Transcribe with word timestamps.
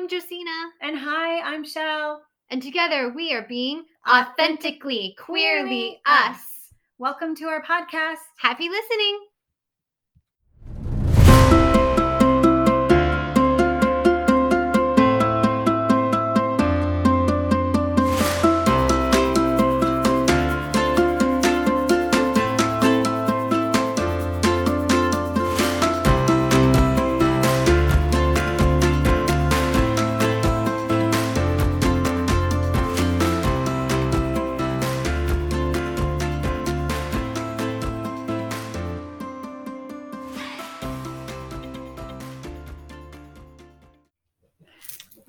I'm 0.00 0.08
Josina. 0.08 0.50
And 0.80 0.96
hi, 0.98 1.42
I'm 1.42 1.62
Shell. 1.62 2.22
And 2.48 2.62
together 2.62 3.12
we 3.14 3.34
are 3.34 3.44
being 3.46 3.84
authentically, 4.08 5.14
queerly 5.18 6.00
us. 6.06 6.40
Welcome 6.96 7.36
to 7.36 7.44
our 7.48 7.62
podcast. 7.62 8.24
Happy 8.38 8.70
listening. 8.70 9.20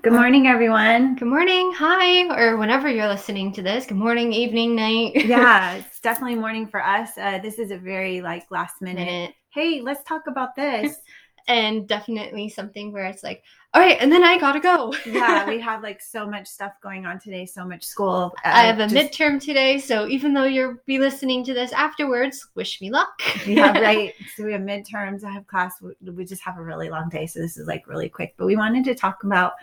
Good 0.04 0.14
morning, 0.14 0.48
everyone. 0.48 1.16
Good 1.16 1.28
morning, 1.28 1.72
hi, 1.76 2.26
or 2.36 2.58
whenever 2.58 2.90
you're 2.90 3.08
listening 3.08 3.54
to 3.54 3.62
this. 3.62 3.86
Good 3.86 3.98
morning, 3.98 4.34
evening, 4.34 4.76
night. 4.76 5.12
yeah, 5.26 5.76
it's 5.76 6.00
definitely 6.00 6.36
morning 6.36 6.66
for 6.68 6.84
us. 6.84 7.16
Uh, 7.20 7.38
this 7.38 7.60
is 7.60 7.70
a 7.70 7.78
very 7.78 8.20
like 8.22 8.50
last 8.50 8.82
minute. 8.82 9.06
Minute. 9.06 9.36
Hey, 9.50 9.80
let's 9.82 10.04
talk 10.04 10.24
about 10.28 10.56
this. 10.56 10.96
And 11.48 11.88
definitely 11.88 12.50
something 12.50 12.94
where 12.94 13.06
it's 13.06 13.24
like, 13.24 13.44
all 13.74 13.82
right, 13.82 13.98
and 14.00 14.12
then 14.12 14.24
I 14.24 14.38
gotta 14.38 14.60
go. 14.60 14.94
yeah, 15.08 15.50
we 15.50 15.60
have 15.70 15.82
like 15.82 16.00
so 16.00 16.28
much 16.28 16.46
stuff 16.48 16.74
going 16.84 17.08
on 17.08 17.20
today, 17.20 17.48
so 17.48 17.66
much 17.66 17.84
school. 17.84 18.32
Uh, 18.46 18.50
I 18.54 18.62
have 18.66 18.80
a 18.80 18.88
just- 18.88 18.94
midterm 19.12 19.42
today, 19.42 19.80
so 19.80 20.08
even 20.08 20.36
though 20.36 20.44
you'll 20.44 20.78
be 20.86 21.00
listening 21.00 21.44
to 21.46 21.56
this 21.56 21.74
afterwards, 21.74 22.48
wish 22.54 22.80
me 22.80 22.92
luck. 22.92 23.10
yeah, 23.48 23.72
right. 23.80 24.14
So 24.36 24.46
we 24.46 24.52
have 24.52 24.62
midterms. 24.62 25.24
I 25.24 25.32
have 25.32 25.48
class. 25.48 25.82
We- 25.82 26.12
We 26.12 26.26
just 26.26 26.44
have 26.44 26.60
a 26.60 26.64
really 26.64 26.92
long 26.92 27.10
day, 27.10 27.26
so 27.26 27.40
this 27.40 27.58
is 27.58 27.66
like 27.66 27.88
really 27.88 28.08
quick. 28.08 28.36
But 28.38 28.46
we 28.46 28.56
wanted 28.56 28.84
to 28.86 28.94
talk 28.94 29.24
about 29.24 29.54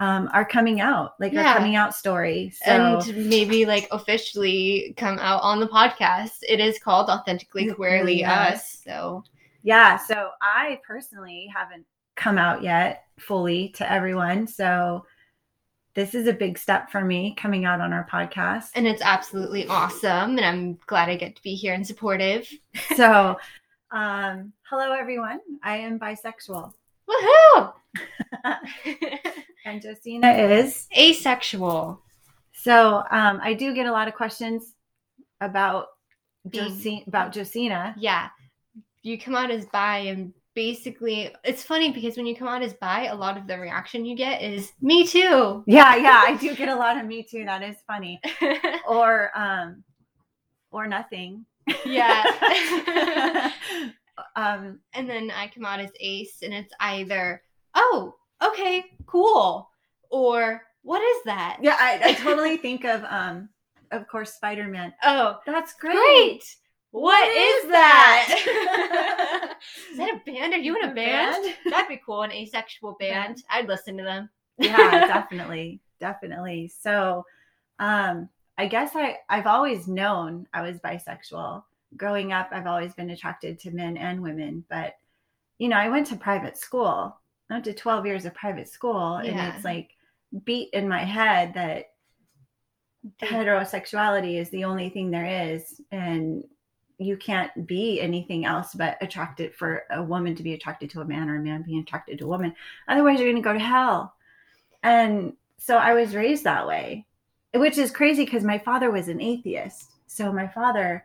um, 0.00 0.28
our 0.32 0.44
coming 0.44 0.80
out, 0.80 1.14
like 1.18 1.32
Yeah. 1.32 1.48
our 1.48 1.54
coming 1.56 1.74
out 1.76 1.94
story. 1.94 2.50
So 2.50 2.70
and 2.70 3.28
maybe 3.28 3.66
like 3.66 3.88
officially 3.90 4.94
come 4.96 5.18
out 5.18 5.42
on 5.42 5.60
the 5.60 5.66
podcast. 5.68 6.38
It 6.48 6.60
is 6.60 6.78
called 6.78 7.08
Authentically 7.10 7.72
Queerly. 7.72 8.24
Us. 8.24 8.80
So 8.84 9.24
yeah, 9.62 9.96
so 9.96 10.30
I 10.40 10.80
personally 10.86 11.50
haven't 11.54 11.84
come 12.16 12.38
out 12.38 12.62
yet 12.62 13.04
fully 13.18 13.70
to 13.70 13.90
everyone. 13.90 14.46
So 14.46 15.04
this 15.94 16.14
is 16.14 16.28
a 16.28 16.32
big 16.32 16.58
step 16.58 16.92
for 16.92 17.04
me 17.04 17.34
coming 17.36 17.64
out 17.64 17.80
on 17.80 17.92
our 17.92 18.06
podcast. 18.08 18.70
and 18.76 18.86
it's 18.86 19.02
absolutely 19.02 19.66
awesome. 19.66 20.38
And 20.38 20.44
I'm 20.44 20.78
glad 20.86 21.08
I 21.08 21.16
get 21.16 21.34
to 21.34 21.42
be 21.42 21.54
here 21.56 21.74
and 21.74 21.84
supportive. 21.84 22.48
so, 22.96 23.36
um, 23.90 24.52
hello 24.70 24.92
everyone. 24.92 25.40
I 25.62 25.78
am 25.78 25.98
bisexual, 25.98 26.72
Woohoo! 27.10 27.72
and 29.64 29.82
Josina 29.82 30.30
is. 30.32 30.86
Asexual. 30.96 32.02
So, 32.52 33.04
um, 33.10 33.40
I 33.42 33.54
do 33.54 33.72
get 33.74 33.86
a 33.86 33.92
lot 33.92 34.08
of 34.08 34.14
questions 34.14 34.74
about 35.40 35.86
Being- 36.48 36.64
Josina, 36.70 37.02
about 37.06 37.32
Josina. 37.32 37.94
Yeah. 37.98 38.28
You 39.02 39.18
come 39.18 39.34
out 39.36 39.50
as 39.50 39.64
bi 39.66 39.98
and 39.98 40.32
basically 40.54 41.32
it's 41.44 41.62
funny 41.62 41.92
because 41.92 42.16
when 42.16 42.26
you 42.26 42.34
come 42.34 42.48
out 42.48 42.62
as 42.62 42.74
bi, 42.74 43.06
a 43.06 43.14
lot 43.14 43.36
of 43.38 43.46
the 43.46 43.56
reaction 43.58 44.04
you 44.04 44.16
get 44.16 44.42
is 44.42 44.72
me 44.80 45.06
too. 45.06 45.62
Yeah, 45.66 45.94
yeah, 45.96 46.24
I 46.26 46.36
do 46.36 46.54
get 46.56 46.68
a 46.68 46.74
lot 46.74 46.96
of 46.96 47.06
me 47.06 47.22
too. 47.22 47.44
That 47.44 47.62
is 47.62 47.76
funny. 47.86 48.20
Or, 48.88 49.30
um, 49.38 49.84
or 50.72 50.86
nothing. 50.86 51.44
yeah. 51.84 52.24
um, 54.36 54.80
and 54.94 55.08
then 55.08 55.30
I 55.30 55.48
come 55.54 55.64
out 55.66 55.78
as 55.78 55.90
ace 56.00 56.38
and 56.42 56.52
it's 56.54 56.72
either, 56.80 57.42
oh, 57.74 58.14
okay, 58.42 58.84
cool. 59.06 59.70
Or 60.10 60.62
what 60.82 61.02
is 61.02 61.24
that? 61.24 61.60
yeah, 61.60 61.76
I, 61.78 62.00
I 62.10 62.12
totally 62.14 62.56
think 62.56 62.84
of, 62.84 63.04
um, 63.04 63.48
of 63.90 64.06
course, 64.08 64.32
Spider 64.34 64.68
Man. 64.68 64.92
Oh, 65.02 65.38
That's 65.46 65.74
great. 65.74 65.98
great. 66.02 66.56
What 66.90 67.28
What 67.30 67.36
is, 67.36 67.64
is 67.64 67.70
that? 67.70 68.28
is 69.90 69.96
that 69.98 70.10
a 70.10 70.20
band? 70.30 70.54
Are 70.54 70.58
you 70.58 70.76
in 70.76 70.84
a 70.84 70.88
A 70.88 70.94
band? 70.94 71.36
band? 71.44 71.54
That'd 71.70 71.88
be 71.88 72.00
cool, 72.04 72.22
an 72.22 72.32
asexual 72.32 72.96
band. 72.98 73.42
I'd 73.50 73.68
listen 73.68 73.96
to 73.98 74.04
them. 74.04 74.30
yeah, 74.58 75.00
definitely, 75.06 75.80
definitely. 76.00 76.68
So, 76.68 77.24
um, 77.78 78.28
I 78.58 78.66
guess 78.68 78.92
I 78.96 79.18
I've 79.28 79.46
always 79.46 79.86
known 79.88 80.46
I 80.52 80.62
was 80.62 80.78
bisexual. 80.80 81.64
Growing 81.96 82.32
up, 82.32 82.48
I've 82.52 82.66
always 82.66 82.94
been 82.94 83.10
attracted 83.10 83.58
to 83.60 83.70
men 83.70 83.96
and 83.96 84.22
women, 84.22 84.64
but 84.68 84.94
you 85.58 85.68
know, 85.68 85.76
I 85.76 85.90
went 85.90 86.08
to 86.08 86.16
private 86.16 86.58
school. 86.58 87.17
I 87.50 87.54
went 87.54 87.64
to 87.64 87.74
12 87.74 88.06
years 88.06 88.24
of 88.24 88.34
private 88.34 88.68
school, 88.68 89.20
Yeah. 89.22 89.30
and 89.30 89.54
it's 89.54 89.64
like 89.64 89.90
beat 90.44 90.70
in 90.72 90.88
my 90.88 91.04
head 91.04 91.54
that 91.54 91.86
heterosexuality 93.22 94.38
is 94.38 94.50
the 94.50 94.64
only 94.64 94.90
thing 94.90 95.10
there 95.10 95.52
is, 95.54 95.80
and 95.90 96.44
you 96.98 97.16
can't 97.16 97.66
be 97.66 98.00
anything 98.00 98.44
else 98.44 98.74
but 98.74 98.98
attracted 99.00 99.54
for 99.54 99.84
a 99.90 100.02
woman 100.02 100.34
to 100.34 100.42
be 100.42 100.54
attracted 100.54 100.90
to 100.90 101.00
a 101.00 101.04
man 101.04 101.28
or 101.28 101.36
a 101.36 101.42
man 101.42 101.62
being 101.62 101.80
attracted 101.80 102.18
to 102.18 102.24
a 102.24 102.28
woman. 102.28 102.54
Otherwise, 102.88 103.18
you're 103.20 103.30
going 103.30 103.40
to 103.40 103.48
go 103.48 103.52
to 103.52 103.58
hell. 103.58 104.14
And 104.82 105.34
so 105.58 105.76
I 105.76 105.94
was 105.94 106.14
raised 106.14 106.44
that 106.44 106.66
way, 106.66 107.06
which 107.54 107.78
is 107.78 107.90
crazy 107.92 108.24
because 108.24 108.42
my 108.42 108.58
father 108.58 108.90
was 108.90 109.08
an 109.08 109.20
atheist. 109.20 109.92
So 110.08 110.32
my 110.32 110.48
father, 110.48 111.04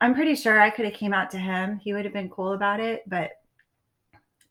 I'm 0.00 0.14
pretty 0.14 0.34
sure 0.34 0.60
I 0.60 0.70
could 0.70 0.84
have 0.84 0.94
came 0.94 1.14
out 1.14 1.30
to 1.30 1.38
him. 1.38 1.78
He 1.78 1.92
would 1.92 2.04
have 2.04 2.14
been 2.14 2.28
cool 2.28 2.52
about 2.52 2.80
it, 2.80 3.04
but 3.06 3.30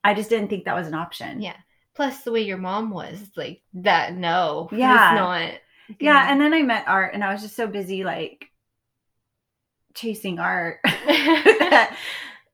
I 0.07 0.13
just 0.13 0.29
didn't 0.29 0.47
think 0.47 0.65
that 0.65 0.75
was 0.75 0.87
an 0.87 0.93
option. 0.93 1.41
Yeah. 1.41 1.55
Plus, 1.95 2.23
the 2.23 2.31
way 2.31 2.41
your 2.41 2.57
mom 2.57 2.91
was, 2.91 3.19
like 3.35 3.61
that. 3.73 4.15
No, 4.15 4.69
Yeah. 4.71 5.13
not. 5.15 5.53
Yeah, 5.99 6.31
and 6.31 6.39
then 6.39 6.53
I 6.53 6.61
met 6.63 6.87
Art, 6.87 7.13
and 7.13 7.23
I 7.23 7.31
was 7.33 7.41
just 7.41 7.55
so 7.55 7.67
busy 7.67 8.03
like 8.03 8.45
chasing 9.93 10.39
Art 10.39 10.79
that 10.85 11.97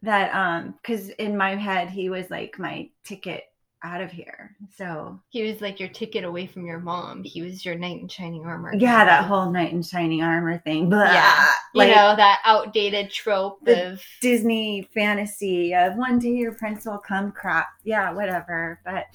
that 0.02 0.34
um 0.36 0.76
because 0.82 1.10
in 1.10 1.38
my 1.38 1.56
head 1.56 1.90
he 1.90 2.10
was 2.10 2.30
like 2.30 2.58
my 2.58 2.90
ticket 3.04 3.44
out 3.84 4.02
of 4.02 4.12
here. 4.12 4.56
So 4.78 5.20
he 5.30 5.44
was 5.44 5.60
like 5.62 5.80
your 5.80 5.90
ticket 5.90 6.24
away 6.24 6.48
from 6.48 6.66
your 6.66 6.80
mom. 6.80 7.24
He 7.24 7.42
was 7.42 7.66
your 7.66 7.76
knight 7.76 8.00
in 8.02 8.08
shining 8.08 8.46
armor. 8.46 8.74
yeah, 8.76 9.04
that 9.06 9.26
whole 9.26 9.52
knight 9.52 9.74
in 9.74 9.84
shining 9.84 10.24
armor 10.24 10.58
thing. 10.60 10.90
Blah, 10.90 11.04
Yeah. 11.12 11.54
you 11.76 11.88
know 11.88 12.16
that 12.16 12.40
outdated 12.46 13.12
trope 13.12 13.60
of 13.68 14.02
Disney 14.22 14.88
fantasy 14.94 15.74
of 15.76 15.96
one 15.96 16.20
day 16.20 16.30
your 16.30 16.54
prince 16.54 16.86
will 16.86 16.98
come 16.98 17.32
crap. 17.32 17.68
Yeah, 17.84 18.12
whatever. 18.14 18.80
But 18.86 19.06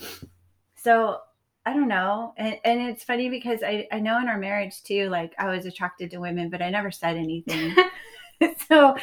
so 0.77 1.19
I 1.65 1.73
don't 1.73 1.89
know. 1.89 2.35
And 2.37 2.59
and 2.65 2.81
it's 2.81 3.05
funny 3.05 3.29
because 3.31 3.62
I, 3.62 3.89
I 3.91 4.00
know 4.00 4.19
in 4.21 4.29
our 4.29 4.39
marriage 4.39 4.83
too, 4.83 5.09
like 5.09 5.35
I 5.39 5.49
was 5.49 5.67
attracted 5.67 6.11
to 6.11 6.19
women, 6.19 6.50
but 6.50 6.62
I 6.62 6.71
never 6.71 6.91
said 6.91 7.17
anything. 7.17 7.75
so 8.69 8.97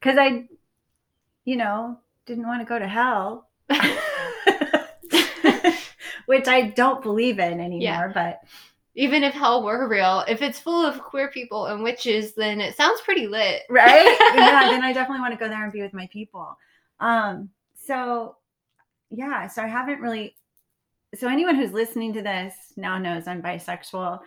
because 0.00 0.18
I 0.18 0.46
you 1.44 1.56
know, 1.56 1.98
didn't 2.24 2.46
want 2.46 2.62
to 2.62 2.64
go 2.66 2.78
to 2.78 2.88
hell. 2.88 3.48
Which 6.26 6.48
I 6.48 6.62
don't 6.70 7.02
believe 7.02 7.38
in 7.38 7.60
anymore, 7.60 7.80
Yeah. 7.80 8.08
but 8.12 8.42
even 8.94 9.24
if 9.24 9.34
hell 9.34 9.62
were 9.64 9.88
real, 9.88 10.24
if 10.28 10.40
it's 10.40 10.60
full 10.60 10.84
of 10.86 11.02
queer 11.02 11.28
people 11.28 11.66
and 11.66 11.82
witches, 11.82 12.32
then 12.34 12.60
it 12.60 12.76
sounds 12.76 13.00
pretty 13.00 13.26
lit, 13.26 13.62
right? 13.68 14.16
yeah, 14.34 14.70
then 14.70 14.82
I 14.82 14.92
definitely 14.92 15.20
want 15.20 15.32
to 15.34 15.38
go 15.38 15.48
there 15.48 15.62
and 15.64 15.72
be 15.72 15.82
with 15.82 15.92
my 15.92 16.06
people. 16.12 16.56
Um, 17.00 17.50
so 17.74 18.36
yeah, 19.10 19.48
so 19.48 19.62
I 19.62 19.66
haven't 19.66 20.00
really 20.00 20.36
so 21.14 21.28
anyone 21.28 21.54
who's 21.54 21.72
listening 21.72 22.12
to 22.14 22.22
this 22.22 22.54
now 22.76 22.98
knows 22.98 23.28
I'm 23.28 23.42
bisexual 23.42 24.20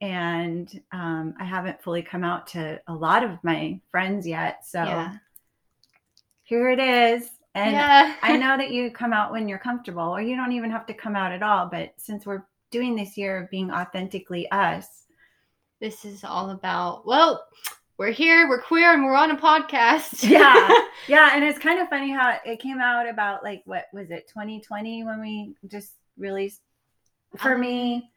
and 0.00 0.80
um, 0.92 1.34
I 1.38 1.44
haven't 1.44 1.82
fully 1.82 2.02
come 2.02 2.24
out 2.24 2.46
to 2.48 2.80
a 2.86 2.94
lot 2.94 3.24
of 3.24 3.42
my 3.42 3.80
friends 3.90 4.26
yet. 4.26 4.64
So 4.66 4.82
yeah, 4.82 5.16
here 6.44 6.70
it 6.70 6.78
is. 6.78 7.28
And 7.58 7.72
yeah. 7.72 8.16
I 8.22 8.36
know 8.36 8.56
that 8.56 8.70
you 8.70 8.90
come 8.90 9.12
out 9.12 9.32
when 9.32 9.48
you're 9.48 9.58
comfortable, 9.58 10.02
or 10.14 10.20
you 10.22 10.36
don't 10.36 10.52
even 10.52 10.70
have 10.70 10.86
to 10.86 10.94
come 10.94 11.16
out 11.16 11.32
at 11.32 11.42
all. 11.42 11.66
But 11.66 11.92
since 11.96 12.24
we're 12.24 12.44
doing 12.70 12.94
this 12.94 13.16
year 13.16 13.42
of 13.42 13.50
being 13.50 13.70
authentically 13.70 14.50
us, 14.50 14.86
this 15.80 16.04
is 16.04 16.22
all 16.24 16.50
about. 16.50 17.06
Well, 17.06 17.44
we're 17.96 18.12
here, 18.12 18.48
we're 18.48 18.62
queer, 18.62 18.92
and 18.92 19.02
we're 19.04 19.16
on 19.16 19.30
a 19.32 19.36
podcast. 19.36 20.22
Yeah. 20.28 20.68
Yeah, 21.06 21.30
and 21.34 21.42
it's 21.44 21.58
kind 21.60 21.80
of 21.80 21.88
funny 21.88 22.10
how 22.10 22.38
it 22.44 22.60
came 22.60 22.80
out 22.80 23.08
about 23.08 23.42
like 23.42 23.62
what 23.64 23.86
was 23.94 24.10
it, 24.10 24.28
2020 24.28 25.04
when 25.04 25.20
we 25.20 25.54
just 25.66 25.92
released 26.18 26.60
for 27.38 27.54
Um, 27.54 27.60
me. 27.62 28.10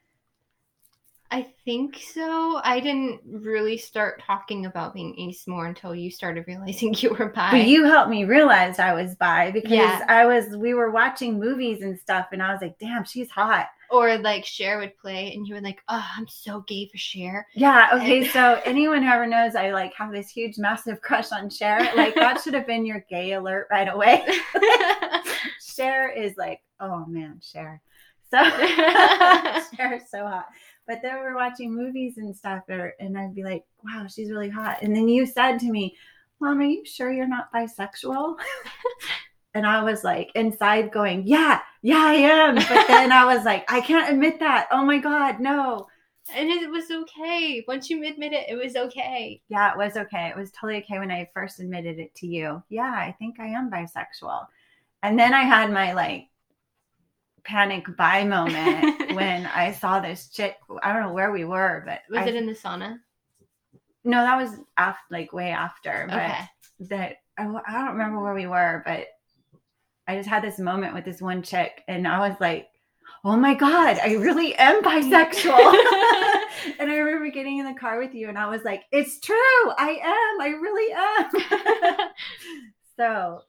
I 1.34 1.48
think 1.64 1.98
so. 2.14 2.60
I 2.64 2.82
didn't 2.82 3.22
really 3.26 3.78
start 3.78 4.22
talking 4.22 4.66
about 4.66 4.94
being 4.94 5.18
ace 5.18 5.48
more 5.48 5.66
until 5.66 5.96
you 5.96 6.12
started 6.12 6.44
realizing 6.48 6.94
you 6.98 7.12
were 7.12 7.30
bi. 7.30 7.52
But 7.52 7.68
you 7.68 7.86
helped 7.86 8.10
me 8.10 8.26
realize 8.26 8.80
I 8.80 8.94
was 8.94 9.16
bi 9.16 9.50
because 9.52 9.72
Yeah. 9.72 10.04
I 10.10 10.26
was 10.26 10.56
we 10.58 10.74
were 10.74 10.92
watching 10.92 11.40
movies 11.40 11.82
and 11.84 11.98
stuff 11.98 12.28
and 12.34 12.44
I 12.44 12.52
was 12.52 12.62
like, 12.62 12.78
damn, 12.80 13.06
she's 13.06 13.32
hot. 13.32 13.68
or 13.90 14.18
like 14.18 14.46
Cher 14.46 14.78
would 14.80 14.98
play, 14.98 15.34
and 15.34 15.46
you 15.46 15.54
were 15.56 15.60
like, 15.62 15.82
"Oh, 15.90 16.06
I'm 16.18 16.26
so 16.28 16.62
gay 16.68 16.88
for 16.90 16.98
Cher." 16.98 17.46
Yeah, 17.56 17.90
okay, 17.96 18.26
so 18.36 18.62
anyone 18.66 19.02
who 19.04 19.10
ever 19.10 19.28
knows 19.28 19.54
I 19.56 19.72
like 19.72 19.94
have 19.96 20.12
this 20.14 20.30
huge 20.30 20.58
massive 20.58 21.02
crush 21.02 21.32
on 21.34 21.50
Cher, 21.50 21.80
like 21.96 22.16
that 22.16 22.40
should 22.42 22.54
have 22.54 22.68
been 22.68 22.86
your 22.86 23.06
gay 23.10 23.34
alert 23.34 23.68
right 23.72 23.90
away. 23.90 24.26
Cher 25.76 26.10
is 26.10 26.36
like, 26.38 26.62
oh 26.80 27.06
man, 27.06 27.40
Cher. 27.42 27.82
So 28.32 28.42
Cher 29.76 29.94
is 29.96 30.10
so 30.10 30.26
hot. 30.26 30.46
But 30.88 31.02
then 31.02 31.18
we're 31.18 31.36
watching 31.36 31.74
movies 31.76 32.18
and 32.18 32.36
stuff, 32.36 32.64
or, 32.70 32.94
and 33.00 33.18
I'd 33.18 33.36
be 33.36 33.44
like, 33.44 33.64
wow, 33.84 34.08
she's 34.08 34.32
really 34.32 34.50
hot. 34.50 34.80
And 34.82 34.96
then 34.96 35.08
you 35.08 35.26
said 35.26 35.60
to 35.60 35.72
me, 35.72 35.96
Mom, 36.40 36.60
are 36.60 36.64
you 36.64 36.84
sure 36.86 37.12
you're 37.12 37.28
not 37.28 37.54
bisexual? 37.54 38.36
and 39.54 39.66
I 39.66 39.84
was 39.84 40.04
like 40.04 40.32
inside 40.34 40.92
going, 40.92 41.28
yeah, 41.28 41.60
yeah, 41.84 42.04
I 42.04 42.14
am. 42.14 42.56
But 42.56 42.88
then 42.88 43.12
I 43.12 43.26
was 43.26 43.46
like, 43.46 43.72
I 43.72 43.80
can't 43.82 44.12
admit 44.12 44.40
that. 44.40 44.68
Oh 44.72 44.84
my 44.84 44.98
God, 44.98 45.40
no. 45.40 45.88
and 46.36 46.50
it 46.50 46.70
was 46.70 46.90
okay 46.90 47.64
once 47.68 47.90
you 47.90 48.04
admit 48.06 48.34
it. 48.34 48.50
It 48.50 48.56
was 48.56 48.76
okay. 48.76 49.42
Yeah, 49.50 49.72
it 49.72 49.78
was 49.78 49.98
okay. 49.98 50.30
It 50.30 50.38
was 50.38 50.52
totally 50.52 50.80
okay 50.80 51.00
when 51.00 51.12
I 51.12 51.30
first 51.34 51.60
admitted 51.60 52.00
it 52.00 52.14
to 52.16 52.28
you. 52.28 52.64
Yeah, 52.70 52.92
I 52.92 53.16
think 53.20 53.40
I 53.40 53.48
am 53.48 53.70
bisexual. 53.70 54.48
And 55.04 55.18
then 55.18 55.34
I 55.34 55.42
had 55.42 55.72
my 55.72 55.94
like 55.94 56.28
panic 57.44 57.86
bi 57.98 58.24
moment 58.24 59.12
when 59.16 59.46
I 59.46 59.72
saw 59.74 60.00
this 60.00 60.30
chick. 60.30 60.56
I 60.84 60.94
don't 60.94 61.04
know 61.04 61.14
where 61.14 61.32
we 61.32 61.46
were, 61.46 61.84
but 61.86 62.02
Was 62.10 62.20
I- 62.26 62.30
it 62.30 62.36
in 62.36 62.46
the 62.46 62.54
sauna? 62.54 63.00
no, 64.04 64.22
that 64.24 64.38
was 64.38 64.58
after, 64.78 65.04
like 65.12 65.32
way 65.34 65.50
after. 65.52 66.08
But 66.10 66.18
Okay. 66.18 66.40
that 66.90 67.16
I, 67.38 67.44
I 67.46 67.72
don't 67.74 67.92
remember 67.98 68.22
where 68.24 68.34
we 68.34 68.48
were, 68.48 68.82
but 68.86 69.08
I 70.08 70.16
just 70.18 70.28
had 70.30 70.44
this 70.44 70.58
moment 70.60 70.94
with 70.96 71.06
this 71.06 71.22
one 71.22 71.44
chick, 71.44 71.84
and 71.88 72.08
I 72.08 72.28
was 72.28 72.36
like, 72.42 72.68
"Oh 73.24 73.38
my 73.38 73.54
god, 73.54 74.00
I 74.04 74.14
really 74.16 74.56
am 74.56 74.82
bisexual." 74.84 75.52
and 76.80 76.90
I 76.92 76.96
remember 76.98 77.30
getting 77.30 77.60
in 77.60 77.66
the 77.68 77.80
car 77.80 78.00
with 78.00 78.14
you, 78.16 78.28
and 78.28 78.38
I 78.38 78.48
was 78.50 78.64
like, 78.64 78.84
"It's 78.92 79.20
true, 79.20 79.36
I 79.78 80.00
am. 80.04 80.42
I 80.42 80.48
really 80.60 80.94
am." 81.94 82.10
so, 82.98 83.42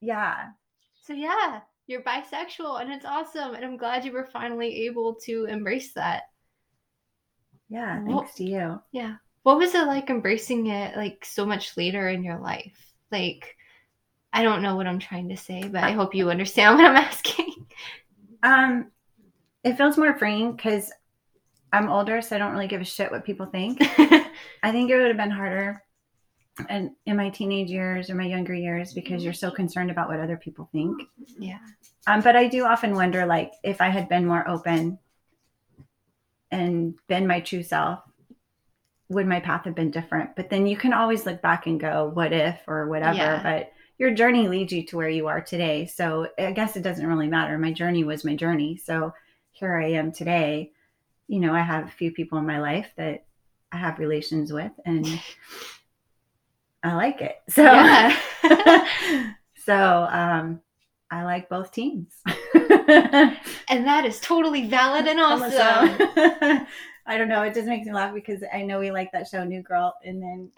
yeah, 0.00 0.48
so 1.02 1.12
yeah, 1.12 1.60
you're 1.86 2.02
bisexual, 2.02 2.80
and 2.80 2.92
it's 2.92 3.04
awesome. 3.04 3.54
And 3.54 3.64
I'm 3.64 3.76
glad 3.76 4.04
you 4.04 4.12
were 4.12 4.28
finally 4.32 4.86
able 4.86 5.14
to 5.26 5.44
embrace 5.46 5.92
that. 5.94 6.24
yeah. 7.68 8.02
Thanks 8.04 8.34
to 8.34 8.44
you. 8.44 8.80
Yeah. 8.92 9.16
What 9.42 9.58
was 9.58 9.74
it 9.74 9.86
like 9.86 10.08
embracing 10.10 10.68
it 10.68 10.96
like 10.96 11.24
so 11.24 11.44
much 11.44 11.76
later 11.76 12.08
in 12.08 12.22
your 12.22 12.38
life? 12.38 12.78
Like, 13.10 13.56
I 14.32 14.42
don't 14.42 14.62
know 14.62 14.76
what 14.76 14.86
I'm 14.86 15.00
trying 15.00 15.28
to 15.30 15.36
say, 15.36 15.64
but 15.68 15.82
I 15.82 15.92
hope 15.92 16.14
you 16.14 16.30
understand 16.30 16.76
what 16.78 16.86
I'm 16.86 16.96
asking. 16.96 17.66
Um, 18.42 18.90
it 19.64 19.76
feels 19.76 19.98
more 19.98 20.16
freeing 20.18 20.52
because 20.52 20.92
I'm 21.72 21.88
older, 21.88 22.22
so 22.22 22.36
I 22.36 22.38
don't 22.38 22.52
really 22.52 22.68
give 22.68 22.80
a 22.80 22.84
shit 22.84 23.10
what 23.10 23.24
people 23.24 23.46
think. 23.46 23.78
I 24.62 24.70
think 24.70 24.90
it 24.90 24.96
would 24.96 25.08
have 25.08 25.16
been 25.16 25.30
harder 25.30 25.82
in 26.68 26.94
my 27.06 27.30
teenage 27.30 27.70
years 27.70 28.10
or 28.10 28.14
my 28.14 28.26
younger 28.26 28.54
years 28.54 28.92
because 28.92 29.24
you're 29.24 29.32
so 29.32 29.50
concerned 29.50 29.90
about 29.90 30.08
what 30.08 30.20
other 30.20 30.36
people 30.36 30.68
think. 30.72 31.02
yeah. 31.38 31.58
Um, 32.06 32.20
but 32.20 32.36
I 32.36 32.48
do 32.48 32.64
often 32.64 32.94
wonder, 32.94 33.26
like, 33.26 33.52
if 33.62 33.80
I 33.80 33.88
had 33.88 34.08
been 34.08 34.26
more 34.26 34.46
open 34.48 34.98
and 36.50 36.94
been 37.08 37.26
my 37.26 37.40
true 37.40 37.62
self, 37.62 38.00
would 39.08 39.26
my 39.26 39.40
path 39.40 39.64
have 39.64 39.74
been 39.74 39.90
different? 39.90 40.34
But 40.36 40.50
then 40.50 40.66
you 40.66 40.76
can 40.76 40.92
always 40.92 41.26
look 41.26 41.40
back 41.42 41.66
and 41.66 41.80
go, 41.80 42.10
what 42.12 42.32
if 42.32 42.58
or 42.66 42.88
whatever. 42.88 43.16
Yeah. 43.16 43.42
But 43.42 43.72
your 43.98 44.12
journey 44.12 44.48
leads 44.48 44.72
you 44.72 44.84
to 44.86 44.96
where 44.96 45.08
you 45.08 45.28
are 45.28 45.40
today. 45.40 45.86
So 45.86 46.28
I 46.38 46.52
guess 46.52 46.76
it 46.76 46.82
doesn't 46.82 47.06
really 47.06 47.28
matter. 47.28 47.56
My 47.56 47.72
journey 47.72 48.04
was 48.04 48.24
my 48.24 48.34
journey. 48.34 48.76
So 48.76 49.12
here 49.52 49.74
I 49.74 49.92
am 49.92 50.12
today. 50.12 50.72
You 51.28 51.40
know, 51.40 51.54
I 51.54 51.60
have 51.60 51.86
a 51.86 51.90
few 51.90 52.10
people 52.10 52.38
in 52.38 52.46
my 52.46 52.60
life 52.60 52.90
that 52.96 53.24
I 53.70 53.76
have 53.76 53.98
relations 53.98 54.52
with, 54.52 54.72
and 54.84 55.06
I 56.82 56.94
like 56.94 57.20
it. 57.20 57.36
So, 57.50 57.62
Yeah. 57.62 58.16
so 59.64 60.08
um, 60.10 60.60
I 61.10 61.24
like 61.24 61.48
both 61.48 61.72
teams. 61.72 62.12
and 62.54 63.86
that 63.86 64.04
is 64.04 64.18
totally 64.20 64.66
valid 64.66 65.06
and 65.06 65.20
awesome. 65.20 66.66
I 67.04 67.18
don't 67.18 67.28
know. 67.28 67.42
It 67.42 67.54
just 67.54 67.66
makes 67.66 67.86
me 67.86 67.92
laugh 67.92 68.14
because 68.14 68.42
I 68.52 68.62
know 68.62 68.78
we 68.78 68.90
like 68.90 69.10
that 69.12 69.28
show, 69.28 69.44
New 69.44 69.62
Girl, 69.62 69.94
and 70.04 70.22
then 70.22 70.50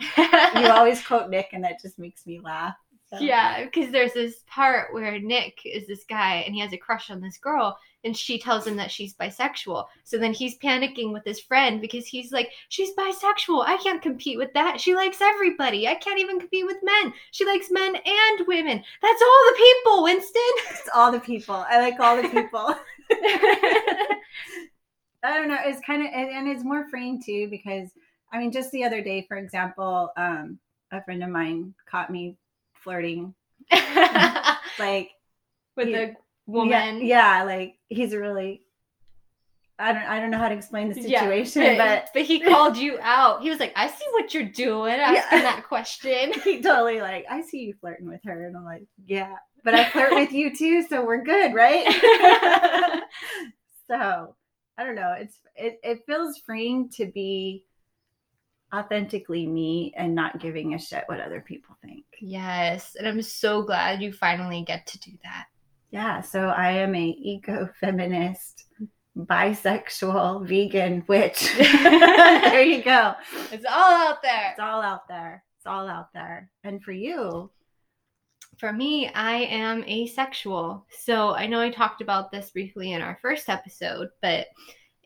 you 0.56 0.68
always 0.68 1.04
quote 1.04 1.30
Nick, 1.30 1.48
and 1.52 1.64
that 1.64 1.80
just 1.80 1.98
makes 1.98 2.26
me 2.26 2.38
laugh. 2.40 2.74
So. 3.10 3.18
Yeah, 3.18 3.64
because 3.64 3.90
there's 3.90 4.12
this 4.12 4.42
part 4.46 4.92
where 4.92 5.18
Nick 5.18 5.60
is 5.64 5.86
this 5.86 6.04
guy 6.04 6.36
and 6.46 6.54
he 6.54 6.60
has 6.60 6.72
a 6.72 6.78
crush 6.78 7.10
on 7.10 7.20
this 7.20 7.38
girl, 7.38 7.78
and 8.04 8.16
she 8.16 8.38
tells 8.38 8.66
him 8.66 8.76
that 8.76 8.90
she's 8.90 9.14
bisexual. 9.14 9.86
So 10.04 10.18
then 10.18 10.32
he's 10.32 10.58
panicking 10.58 11.12
with 11.12 11.24
his 11.24 11.40
friend 11.40 11.80
because 11.80 12.06
he's 12.06 12.32
like, 12.32 12.50
She's 12.68 12.94
bisexual. 12.94 13.64
I 13.66 13.78
can't 13.82 14.02
compete 14.02 14.38
with 14.38 14.52
that. 14.54 14.80
She 14.80 14.94
likes 14.94 15.20
everybody. 15.20 15.88
I 15.88 15.94
can't 15.94 16.20
even 16.20 16.38
compete 16.38 16.66
with 16.66 16.78
men. 16.82 17.12
She 17.32 17.44
likes 17.44 17.70
men 17.70 17.96
and 17.96 18.46
women. 18.46 18.82
That's 19.02 19.22
all 19.22 19.44
the 19.48 19.56
people, 19.56 20.02
Winston. 20.02 20.42
It's 20.70 20.88
all 20.94 21.12
the 21.12 21.20
people. 21.20 21.54
I 21.68 21.80
like 21.80 21.98
all 22.00 22.20
the 22.20 22.28
people. 22.28 22.74
I 25.24 25.38
don't 25.38 25.48
know. 25.48 25.58
It's 25.64 25.80
kind 25.86 26.02
of 26.02 26.08
and, 26.12 26.48
it's 26.48 26.64
more 26.64 26.86
freeing 26.90 27.22
too 27.22 27.48
because 27.50 27.88
I 28.32 28.38
mean, 28.38 28.52
just 28.52 28.70
the 28.72 28.84
other 28.84 29.00
day, 29.02 29.24
for 29.26 29.36
example, 29.36 30.10
um, 30.16 30.58
a 30.90 31.02
friend 31.02 31.22
of 31.22 31.30
mine 31.30 31.74
caught 31.86 32.10
me 32.10 32.36
flirting. 32.74 33.34
Like 34.78 35.10
with 35.76 35.88
Yeah. 35.88 36.12
Woman. 36.46 36.98
Yeah, 37.04 37.38
yeah, 37.38 37.44
like 37.44 37.76
he's 37.88 38.14
really. 38.14 38.62
I 39.78 39.92
don't. 39.92 40.02
I 40.04 40.20
don't 40.20 40.30
know 40.30 40.38
how 40.38 40.48
to 40.48 40.54
explain 40.54 40.88
the 40.92 41.00
Yeah, 41.00 41.20
situation, 41.20 41.76
but 41.76 42.08
but 42.14 42.22
he 42.22 42.38
called 42.40 42.76
you 42.76 42.98
out. 43.02 43.42
He 43.42 43.50
was 43.50 43.58
like, 43.58 43.72
I 43.74 43.88
see 43.88 44.04
what 44.12 44.32
you're 44.32 44.44
doing 44.44 44.94
asking 44.94 45.40
that 45.40 45.64
question. 45.66 46.32
he 46.44 46.62
totally 46.62 47.00
like. 47.00 47.26
I 47.28 47.42
see 47.42 47.58
you 47.64 47.74
flirting 47.80 48.08
with 48.08 48.20
her, 48.24 48.46
and 48.46 48.56
I'm 48.56 48.64
like, 48.64 48.84
yeah, 49.04 49.34
but 49.64 49.74
I 49.74 49.84
flirt 49.90 50.14
with 50.14 50.32
you 50.32 50.54
too, 50.54 50.82
so 50.86 51.04
we're 51.04 51.24
good, 51.24 51.54
right? 51.54 51.86
so 53.88 54.36
I 54.78 54.84
don't 54.84 54.94
know. 54.94 55.14
It's 55.18 55.36
it. 55.56 55.80
It 55.82 56.04
feels 56.06 56.38
freeing 56.38 56.88
to 56.90 57.06
be 57.06 57.64
authentically 58.72 59.46
me 59.46 59.92
and 59.96 60.14
not 60.14 60.40
giving 60.40 60.74
a 60.74 60.78
shit 60.78 61.04
what 61.06 61.20
other 61.20 61.40
people 61.40 61.76
think. 61.82 62.04
yes, 62.20 62.96
and 62.96 63.08
I'm 63.08 63.22
so 63.22 63.62
glad 63.62 64.02
you 64.02 64.12
finally 64.12 64.62
get 64.62 64.86
to 64.88 64.98
do 65.00 65.10
that. 65.24 65.46
Yeah, 65.94 66.22
so 66.22 66.48
I 66.48 66.72
am 66.72 66.96
a 66.96 67.16
eco 67.20 67.68
feminist, 67.78 68.64
bisexual, 69.16 70.44
vegan 70.44 71.04
witch. 71.06 71.54
there 71.56 72.64
you 72.64 72.82
go. 72.82 73.14
It's 73.52 73.64
all 73.64 73.92
out 74.08 74.20
there. 74.20 74.50
It's 74.50 74.58
all 74.58 74.82
out 74.82 75.06
there. 75.06 75.44
It's 75.56 75.66
all 75.68 75.86
out 75.86 76.12
there. 76.12 76.50
And 76.64 76.82
for 76.82 76.90
you, 76.90 77.48
For 78.58 78.72
me, 78.72 79.08
I 79.10 79.36
am 79.36 79.84
asexual. 79.84 80.84
So 80.90 81.32
I 81.32 81.46
know 81.46 81.60
I 81.60 81.70
talked 81.70 82.00
about 82.00 82.32
this 82.32 82.50
briefly 82.50 82.90
in 82.90 83.00
our 83.00 83.16
first 83.22 83.48
episode, 83.48 84.08
but 84.20 84.48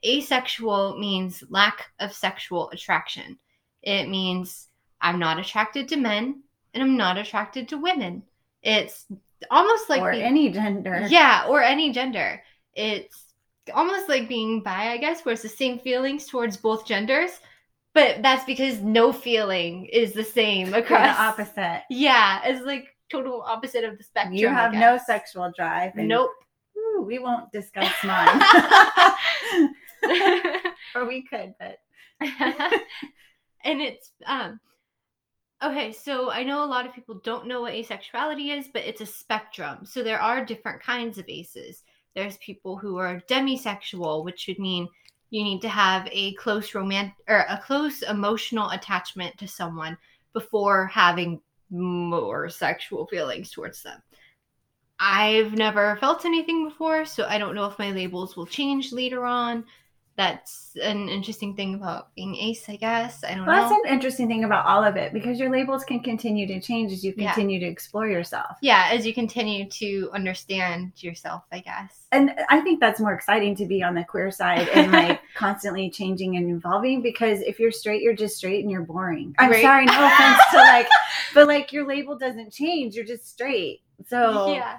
asexual 0.07 0.99
means 0.99 1.45
lack 1.51 1.85
of 2.01 2.15
sexual 2.15 2.71
attraction. 2.71 3.39
It 3.83 4.09
means 4.09 4.69
I'm 5.03 5.19
not 5.19 5.39
attracted 5.39 5.89
to 5.89 5.99
men 5.99 6.45
and 6.73 6.83
I'm 6.83 6.97
not 6.97 7.19
attracted 7.19 7.69
to 7.69 7.77
women. 7.77 8.23
It's 8.63 9.05
almost 9.51 9.89
like 9.89 10.01
or 10.03 10.13
being- 10.13 10.23
any 10.25 10.51
gender. 10.51 11.07
Yeah, 11.09 11.47
or 11.49 11.63
any 11.63 11.93
gender. 11.93 12.43
It's 12.75 13.25
almost 13.75 14.09
like 14.09 14.29
being 14.29 14.63
bi, 14.63 14.93
I 14.93 14.97
guess, 14.99 15.25
where 15.25 15.33
it's 15.35 15.43
the 15.43 15.49
same 15.49 15.79
feelings 15.79 16.27
towards 16.27 16.57
both 16.57 16.87
genders, 16.87 17.31
but 17.95 18.23
that's 18.23 18.45
because 18.45 18.81
no 18.81 19.13
feeling 19.13 19.87
is 19.87 20.13
the 20.13 20.25
same 20.25 20.73
across. 20.75 21.17
the 21.17 21.23
opposite. 21.23 21.83
Yeah, 21.91 22.41
it's 22.45 22.65
like 22.65 22.87
total 23.11 23.43
opposite 23.43 23.85
of 23.85 23.99
the 23.99 24.05
spectrum. 24.05 24.35
You 24.35 24.49
have 24.49 24.73
no 24.73 24.99
sexual 25.07 25.53
drive. 25.57 25.95
Nope. 25.97 26.31
Ooh, 26.77 27.03
we 27.07 27.19
won't 27.19 27.51
discuss 27.53 27.93
mine. 28.05 28.41
or 30.95 31.07
we 31.07 31.23
could, 31.23 31.55
but 31.59 31.79
and 32.21 33.81
it's 33.81 34.13
um 34.27 34.61
okay 35.63 35.93
so 35.93 36.31
i 36.31 36.43
know 36.43 36.65
a 36.65 36.67
lot 36.67 36.87
of 36.87 36.95
people 36.95 37.21
don't 37.25 37.47
know 37.47 37.63
what 37.63 37.75
asexuality 37.75 38.57
is 38.57 38.69
but 38.69 38.85
it's 38.85 39.01
a 39.01 39.07
spectrum. 39.07 39.85
So 39.85 40.03
there 40.03 40.21
are 40.21 40.45
different 40.45 40.83
kinds 40.83 41.19
of 41.19 41.25
aces. 41.29 41.83
There's 42.15 42.37
people 42.39 42.77
who 42.77 42.97
are 42.97 43.23
demisexual 43.29 44.25
which 44.25 44.47
would 44.49 44.59
mean 44.59 44.89
you 45.31 45.45
need 45.45 45.61
to 45.61 45.69
have 45.69 46.09
a 46.11 46.35
close 46.35 46.75
romantic 46.75 47.15
or 47.29 47.45
a 47.49 47.61
close 47.65 48.03
emotional 48.03 48.71
attachment 48.71 49.37
to 49.39 49.49
someone 49.49 49.97
before 50.33 50.87
having 50.87 51.41
more 51.71 52.49
sexual 52.49 53.07
feelings 53.07 53.51
towards 53.51 53.83
them. 53.83 54.01
I've 54.99 55.53
never 55.53 55.97
felt 55.97 56.25
anything 56.25 56.69
before 56.69 57.05
so 57.05 57.27
i 57.27 57.39
don't 57.39 57.55
know 57.55 57.67
if 57.67 57.79
my 57.79 57.91
labels 57.91 58.37
will 58.37 58.47
change 58.47 58.93
later 58.93 59.25
on 59.25 59.65
that's 60.19 60.73
an 60.83 61.09
interesting 61.09 61.55
thing 61.55 61.77
about 61.77 62.13
being 62.17 62.35
ace, 62.37 62.69
I 62.69 62.75
guess. 62.75 63.23
I 63.23 63.37
don't 63.37 63.47
Well, 63.47 63.55
know. 63.57 63.69
that's 63.69 63.85
an 63.87 63.93
interesting 63.95 64.27
thing 64.27 64.43
about 64.43 64.67
all 64.67 64.83
of 64.83 64.97
it 64.97 65.13
because 65.13 65.39
your 65.39 65.49
labels 65.49 65.85
can 65.85 66.01
continue 66.01 66.45
to 66.49 66.61
change 66.61 66.91
as 66.93 67.05
you 67.05 67.15
Yeah. 67.17 67.33
continue 67.33 67.61
to 67.61 67.67
explore 67.67 68.09
yourself. 68.09 68.57
yeah, 68.61 68.89
as 68.93 69.07
you 69.07 69.15
continue 69.15 69.67
to 69.71 70.11
understand 70.13 70.93
yourself, 70.97 71.45
I 71.53 71.61
guess. 71.61 72.07
And 72.11 72.35
I 72.51 72.61
think 72.61 72.81
that's 72.81 72.99
more 73.01 73.13
exciting 73.15 73.55
to 73.57 73.65
be 73.67 73.81
on 73.83 73.95
the 73.95 74.03
queer 74.05 74.33
side 74.33 74.69
and 74.71 74.91
like 75.01 75.21
constantly 75.37 75.89
changing 75.89 76.37
and 76.37 76.51
evolving 76.51 77.01
because 77.01 77.41
if 77.43 77.61
you're 77.61 77.71
straight, 77.71 78.03
you're 78.03 78.17
just 78.17 78.37
straight 78.37 78.63
and 78.65 78.71
you're 78.73 78.83
boring. 78.83 79.37
I'm 79.39 79.53
Right. 79.53 79.63
sorry, 79.63 79.85
no 79.87 80.05
offense 80.05 80.41
to 80.51 80.57
like, 80.57 80.89
but 81.35 81.47
like 81.47 81.73
your 81.73 81.87
label 81.87 82.19
doesn't 82.19 82.53
change. 82.53 82.97
You're 82.97 83.05
just 83.05 83.29
straight. 83.31 83.83
So 84.09 84.53
Yeah. 84.53 84.79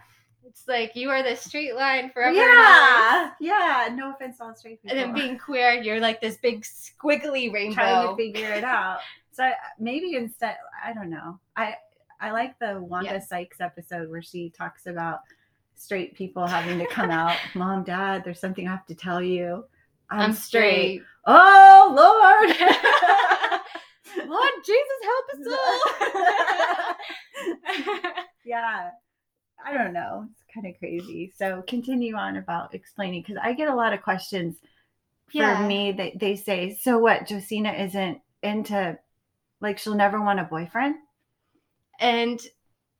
It's 0.50 0.68
like 0.68 0.96
you 0.96 1.10
are 1.12 1.22
the 1.22 1.36
straight 1.36 1.76
line 1.76 2.10
forever. 2.10 2.36
yeah, 2.36 3.32
yeah. 3.40 3.88
No 3.94 4.12
offense 4.14 4.42
on 4.42 4.56
straight 4.56 4.82
people. 4.82 4.98
And 4.98 5.00
then 5.00 5.14
being 5.14 5.38
queer, 5.38 5.74
you're 5.74 6.00
like 6.00 6.20
this 6.22 6.38
big 6.38 6.64
squiggly 6.64 7.54
rainbow. 7.54 7.76
trying 7.76 8.08
to 8.10 8.16
figure 8.16 8.52
it 8.54 8.64
out. 8.64 9.00
So 9.32 9.46
uh, 9.46 9.52
maybe 9.80 10.16
instead, 10.16 10.58
I 10.84 10.92
don't 10.92 11.10
know. 11.10 11.40
I 11.56 11.76
I 12.20 12.32
like 12.32 12.60
the 12.60 12.82
Wanda 12.82 13.12
Yeah. 13.12 13.20
Sykes 13.20 13.62
episode 13.62 14.10
where 14.10 14.22
she 14.22 14.50
talks 14.50 14.86
about 14.86 15.20
straight 15.76 16.14
people 16.14 16.46
having 16.46 16.78
to 16.80 16.86
come 16.88 17.10
out. 17.10 17.38
Mom, 17.56 17.84
Dad, 17.86 18.24
there's 18.26 18.40
something 18.42 18.68
I 18.68 18.72
have 18.72 18.86
to 18.88 18.96
tell 18.96 19.22
you. 19.22 19.64
I'm, 20.10 20.20
I'm 20.20 20.34
straight. 20.34 20.74
straight. 20.74 21.04
Oh 21.26 21.94
Lord. 21.96 22.58
Lord 24.30 24.52
Jesus, 24.66 25.00
help 25.04 25.26
us 25.40 25.48
all. 25.54 26.96
yeah. 28.44 28.90
I 29.66 29.74
don't 29.74 29.94
know. 29.94 30.28
Kind 30.54 30.68
of 30.68 30.80
crazy. 30.80 31.34
So 31.36 31.64
continue 31.68 32.16
on 32.16 32.38
about 32.38 32.74
explaining 32.74 33.22
because 33.22 33.38
I 33.42 33.54
get 33.54 33.70
a 33.70 33.76
lot 33.76 33.94
of 33.94 34.02
questions 34.02 34.58
yeah. 35.32 35.58
for 35.58 35.68
me. 35.68 35.92
They 35.92 36.18
they 36.20 36.36
say, 36.36 36.78
so 36.82 36.98
what? 36.98 37.28
Josina 37.28 37.72
isn't 37.72 38.20
into 38.42 38.98
like 39.62 39.78
she'll 39.78 39.96
never 39.96 40.22
want 40.22 40.40
a 40.40 40.44
boyfriend. 40.44 40.96
And 42.00 42.40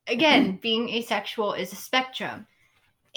again, 0.08 0.58
being 0.62 0.90
asexual 0.90 1.54
is 1.54 1.72
a 1.72 1.78
spectrum. 1.78 2.46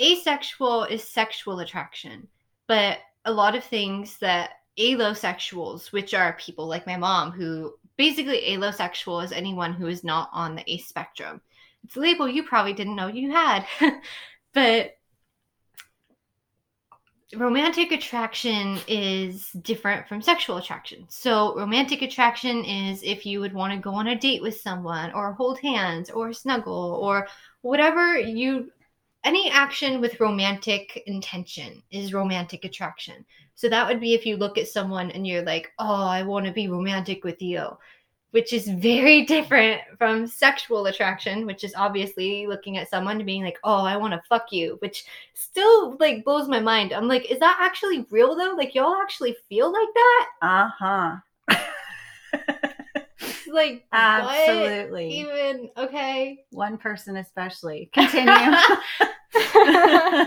Asexual 0.00 0.84
is 0.84 1.04
sexual 1.04 1.58
attraction, 1.60 2.26
but 2.66 2.98
a 3.24 3.32
lot 3.32 3.54
of 3.54 3.64
things 3.64 4.18
that 4.18 4.50
allosexuals, 4.78 5.92
which 5.92 6.14
are 6.14 6.32
people 6.34 6.66
like 6.66 6.86
my 6.86 6.96
mom, 6.96 7.30
who 7.30 7.74
basically 7.96 8.42
allosexual 8.48 9.22
is 9.22 9.32
anyone 9.32 9.72
who 9.72 9.86
is 9.86 10.02
not 10.02 10.30
on 10.32 10.56
the 10.56 10.72
ace 10.72 10.88
spectrum. 10.88 11.40
It's 11.84 11.96
a 11.96 12.00
label 12.00 12.28
you 12.28 12.42
probably 12.44 12.72
didn't 12.72 12.96
know 12.96 13.08
you 13.08 13.32
had. 13.32 13.66
but 14.54 14.92
romantic 17.36 17.92
attraction 17.92 18.78
is 18.86 19.50
different 19.62 20.06
from 20.06 20.20
sexual 20.20 20.58
attraction. 20.58 21.06
So, 21.08 21.56
romantic 21.56 22.02
attraction 22.02 22.64
is 22.64 23.02
if 23.02 23.24
you 23.24 23.40
would 23.40 23.54
want 23.54 23.72
to 23.72 23.78
go 23.78 23.94
on 23.94 24.08
a 24.08 24.18
date 24.18 24.42
with 24.42 24.60
someone, 24.60 25.12
or 25.12 25.32
hold 25.32 25.58
hands, 25.60 26.10
or 26.10 26.32
snuggle, 26.32 26.98
or 27.02 27.28
whatever 27.62 28.18
you. 28.18 28.70
Any 29.24 29.48
action 29.52 30.00
with 30.00 30.18
romantic 30.18 31.00
intention 31.06 31.80
is 31.92 32.12
romantic 32.12 32.64
attraction. 32.64 33.24
So, 33.54 33.68
that 33.68 33.86
would 33.86 34.00
be 34.00 34.14
if 34.14 34.26
you 34.26 34.36
look 34.36 34.58
at 34.58 34.68
someone 34.68 35.10
and 35.12 35.26
you're 35.26 35.44
like, 35.44 35.70
oh, 35.78 36.04
I 36.04 36.24
want 36.24 36.46
to 36.46 36.52
be 36.52 36.68
romantic 36.68 37.22
with 37.24 37.40
you. 37.40 37.68
Which 38.32 38.52
is 38.52 38.66
very 38.66 39.24
different 39.24 39.82
from 39.98 40.26
sexual 40.26 40.86
attraction, 40.86 41.46
which 41.46 41.64
is 41.64 41.74
obviously 41.76 42.46
looking 42.46 42.76
at 42.78 42.90
someone 42.90 43.16
and 43.16 43.26
being 43.26 43.44
like, 43.44 43.58
"Oh, 43.62 43.84
I 43.84 43.96
want 43.96 44.14
to 44.14 44.22
fuck 44.28 44.50
you," 44.52 44.76
which 44.80 45.04
still 45.34 45.96
like 46.00 46.24
blows 46.24 46.48
my 46.48 46.60
mind. 46.60 46.92
I'm 46.92 47.08
like, 47.08 47.30
is 47.30 47.38
that 47.40 47.58
actually 47.60 48.06
real 48.10 48.34
though? 48.34 48.54
Like 48.56 48.74
y'all 48.74 48.96
actually 49.00 49.36
feel 49.48 49.72
like 49.72 49.88
that? 49.94 50.28
Uh-huh. 50.42 51.16
Like 53.52 53.84
what? 53.90 54.00
Absolutely. 54.00 55.10
Even 55.20 55.70
okay. 55.76 56.44
One 56.50 56.78
person 56.78 57.16
especially. 57.18 57.90
Continue. 57.92 58.32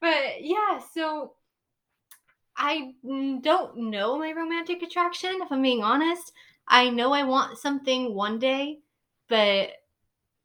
but 0.00 0.40
yeah, 0.40 0.80
so 0.94 1.32
I 2.56 2.92
mm, 3.04 3.42
don't 3.42 3.76
know 3.90 4.18
my 4.18 4.32
romantic 4.32 4.82
attraction, 4.82 5.38
if 5.42 5.52
I'm 5.52 5.62
being 5.62 5.82
honest. 5.82 6.32
I 6.66 6.90
know 6.90 7.12
I 7.12 7.24
want 7.24 7.58
something 7.58 8.14
one 8.14 8.38
day, 8.38 8.80
but 9.28 9.70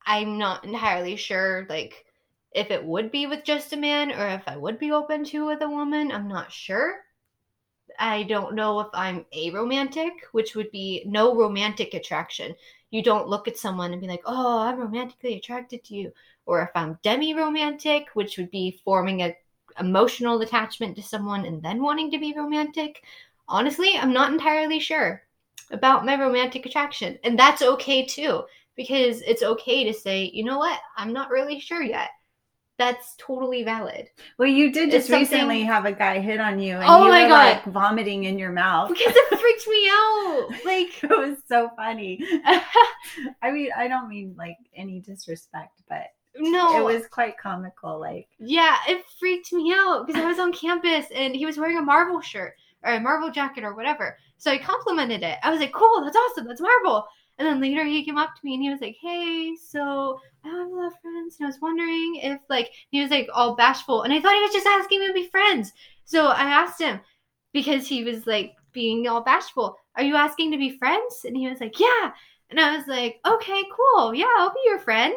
I'm 0.06 0.38
not 0.38 0.66
entirely 0.66 1.16
sure, 1.16 1.66
like, 1.70 2.06
if 2.52 2.72
it 2.72 2.84
would 2.84 3.12
be 3.12 3.28
with 3.28 3.44
just 3.44 3.74
a 3.74 3.78
man 3.78 4.12
or 4.12 4.28
if 4.28 4.48
I 4.48 4.58
would 4.58 4.80
be 4.80 4.92
open 4.92 5.24
to 5.26 5.46
with 5.46 5.62
a 5.62 5.70
woman. 5.70 6.12
I'm 6.12 6.28
not 6.28 6.52
sure. 6.52 6.96
I 8.00 8.24
don't 8.24 8.56
know 8.56 8.80
if 8.80 8.88
I'm 8.94 9.26
aromantic, 9.36 10.12
which 10.32 10.56
would 10.56 10.72
be 10.72 11.04
no 11.06 11.36
romantic 11.36 11.94
attraction. 11.94 12.56
You 12.92 13.04
don't 13.04 13.28
look 13.28 13.48
at 13.48 13.58
someone 13.58 13.92
and 13.92 14.02
be 14.02 14.08
like, 14.08 14.24
oh, 14.26 14.60
I'm 14.60 14.80
romantically 14.80 15.36
attracted 15.36 15.84
to 15.86 15.96
you. 15.96 16.14
Or 16.46 16.62
if 16.64 16.70
I'm 16.76 16.98
demi 17.04 17.34
romantic, 17.36 18.08
which 18.14 18.38
would 18.38 18.50
be 18.52 18.82
forming 18.84 19.22
a 19.22 19.36
emotional 19.80 20.42
attachment 20.42 20.96
to 20.96 21.04
someone 21.04 21.46
and 21.46 21.62
then 21.62 21.82
wanting 21.82 22.12
to 22.12 22.20
be 22.20 22.34
romantic. 22.36 23.04
Honestly, 23.48 23.96
I'm 23.98 24.14
not 24.14 24.32
entirely 24.32 24.80
sure 24.80 25.24
about 25.72 26.06
my 26.06 26.20
romantic 26.20 26.66
attraction. 26.66 27.18
And 27.24 27.38
that's 27.38 27.62
okay 27.62 28.06
too, 28.06 28.44
because 28.76 29.22
it's 29.22 29.44
okay 29.44 29.84
to 29.84 29.94
say, 29.94 30.30
you 30.34 30.44
know 30.44 30.58
what, 30.58 30.80
I'm 30.98 31.14
not 31.14 31.30
really 31.30 31.60
sure 31.60 31.82
yet. 31.84 32.10
That's 32.78 33.14
totally 33.18 33.64
valid. 33.64 34.08
well, 34.38 34.48
you 34.48 34.72
did 34.72 34.90
just 34.92 35.10
recently 35.10 35.64
have 35.64 35.84
a 35.86 35.92
guy 35.92 36.20
hit 36.20 36.40
on 36.40 36.60
you 36.62 36.76
and 36.76 36.86
Oh 36.88 37.04
you 37.04 37.10
my 37.10 37.24
were 37.24 37.28
God. 37.30 37.56
like 37.56 37.66
vomiting 37.66 38.24
in 38.24 38.40
your 38.40 38.54
mouth. 38.54 38.88
Because 38.90 39.14
it 39.14 39.40
freaked 39.40 39.68
me 39.68 39.90
out. 39.92 40.50
Like, 40.66 41.04
it 41.04 41.10
was 41.10 41.38
so 41.50 41.70
funny. 41.76 42.20
I 43.42 43.52
mean, 43.52 43.70
I 43.78 43.88
don't 43.90 44.08
mean 44.08 44.34
like 44.38 44.56
any 44.76 45.02
disrespect, 45.02 45.82
but 45.90 46.08
no. 46.38 46.78
it 46.80 46.84
was 46.94 47.06
quite 47.08 47.38
comical. 47.38 48.00
Like, 48.00 48.30
Yeah, 48.40 48.78
it 48.88 49.04
freaked 49.20 49.52
me 49.52 49.74
out 49.76 50.08
because 50.08 50.22
I 50.22 50.26
was 50.28 50.40
on 50.40 50.54
campus 50.54 51.06
and 51.14 51.36
he 51.36 51.46
was 51.46 51.58
wearing 51.58 51.78
a 51.78 51.82
Marvel 51.82 52.22
shirt 52.22 52.54
or 52.84 52.94
a 52.94 53.00
Marvel 53.02 53.30
jacket 53.30 53.66
or 53.66 53.76
whatever. 53.76 54.18
So 54.39 54.51
I 54.51 54.58
complimented 54.58 55.22
it. 55.22 55.38
I 55.43 55.51
was 55.51 55.60
like, 55.60 55.72
cool, 55.72 56.01
that's 56.01 56.17
awesome, 56.17 56.48
that's 56.48 56.62
Marvel. 56.62 57.05
And 57.38 57.48
then 57.48 57.62
later 57.62 57.86
he 57.86 58.03
came 58.03 58.17
up 58.17 58.36
to 58.36 58.41
me 58.43 58.55
and 58.55 58.63
he 58.63 58.69
was 58.69 58.81
like, 58.81 58.98
hey, 59.01 59.55
so 59.55 60.19
I 60.43 60.50
have 60.50 60.67
a 60.67 60.75
lot 60.75 60.88
of 60.88 61.00
friends 61.01 61.38
and 61.39 61.46
I 61.46 61.50
was 61.50 61.62
wondering 61.62 62.15
if, 62.15 62.39
like, 62.50 62.72
he 62.89 63.01
was 63.01 63.12
like 63.12 63.29
all 63.34 63.55
bashful. 63.55 64.01
And 64.03 64.12
I 64.12 64.19
thought 64.19 64.36
he 64.36 64.41
was 64.41 64.51
just 64.51 64.67
asking 64.67 65.00
me 65.00 65.08
to 65.08 65.13
be 65.13 65.27
friends. 65.27 65.72
So 66.05 66.27
I 66.27 66.43
asked 66.43 66.81
him 66.81 67.00
because 67.53 67.88
he 67.88 68.03
was 68.03 68.25
like 68.27 68.55
being 68.74 69.08
all 69.08 69.22
bashful, 69.22 69.77
are 69.96 70.03
you 70.03 70.15
asking 70.15 70.51
to 70.51 70.58
be 70.58 70.77
friends? 70.77 71.22
And 71.24 71.38
he 71.38 71.48
was 71.48 71.60
like, 71.60 71.79
yeah. 71.79 72.12
And 72.50 72.60
I 72.60 72.75
was 72.75 72.88
like, 72.88 73.19
okay, 73.25 73.63
cool. 73.75 74.13
Yeah, 74.13 74.25
I'll 74.38 74.53
be 74.53 74.62
your 74.65 74.79
friend. 74.79 75.15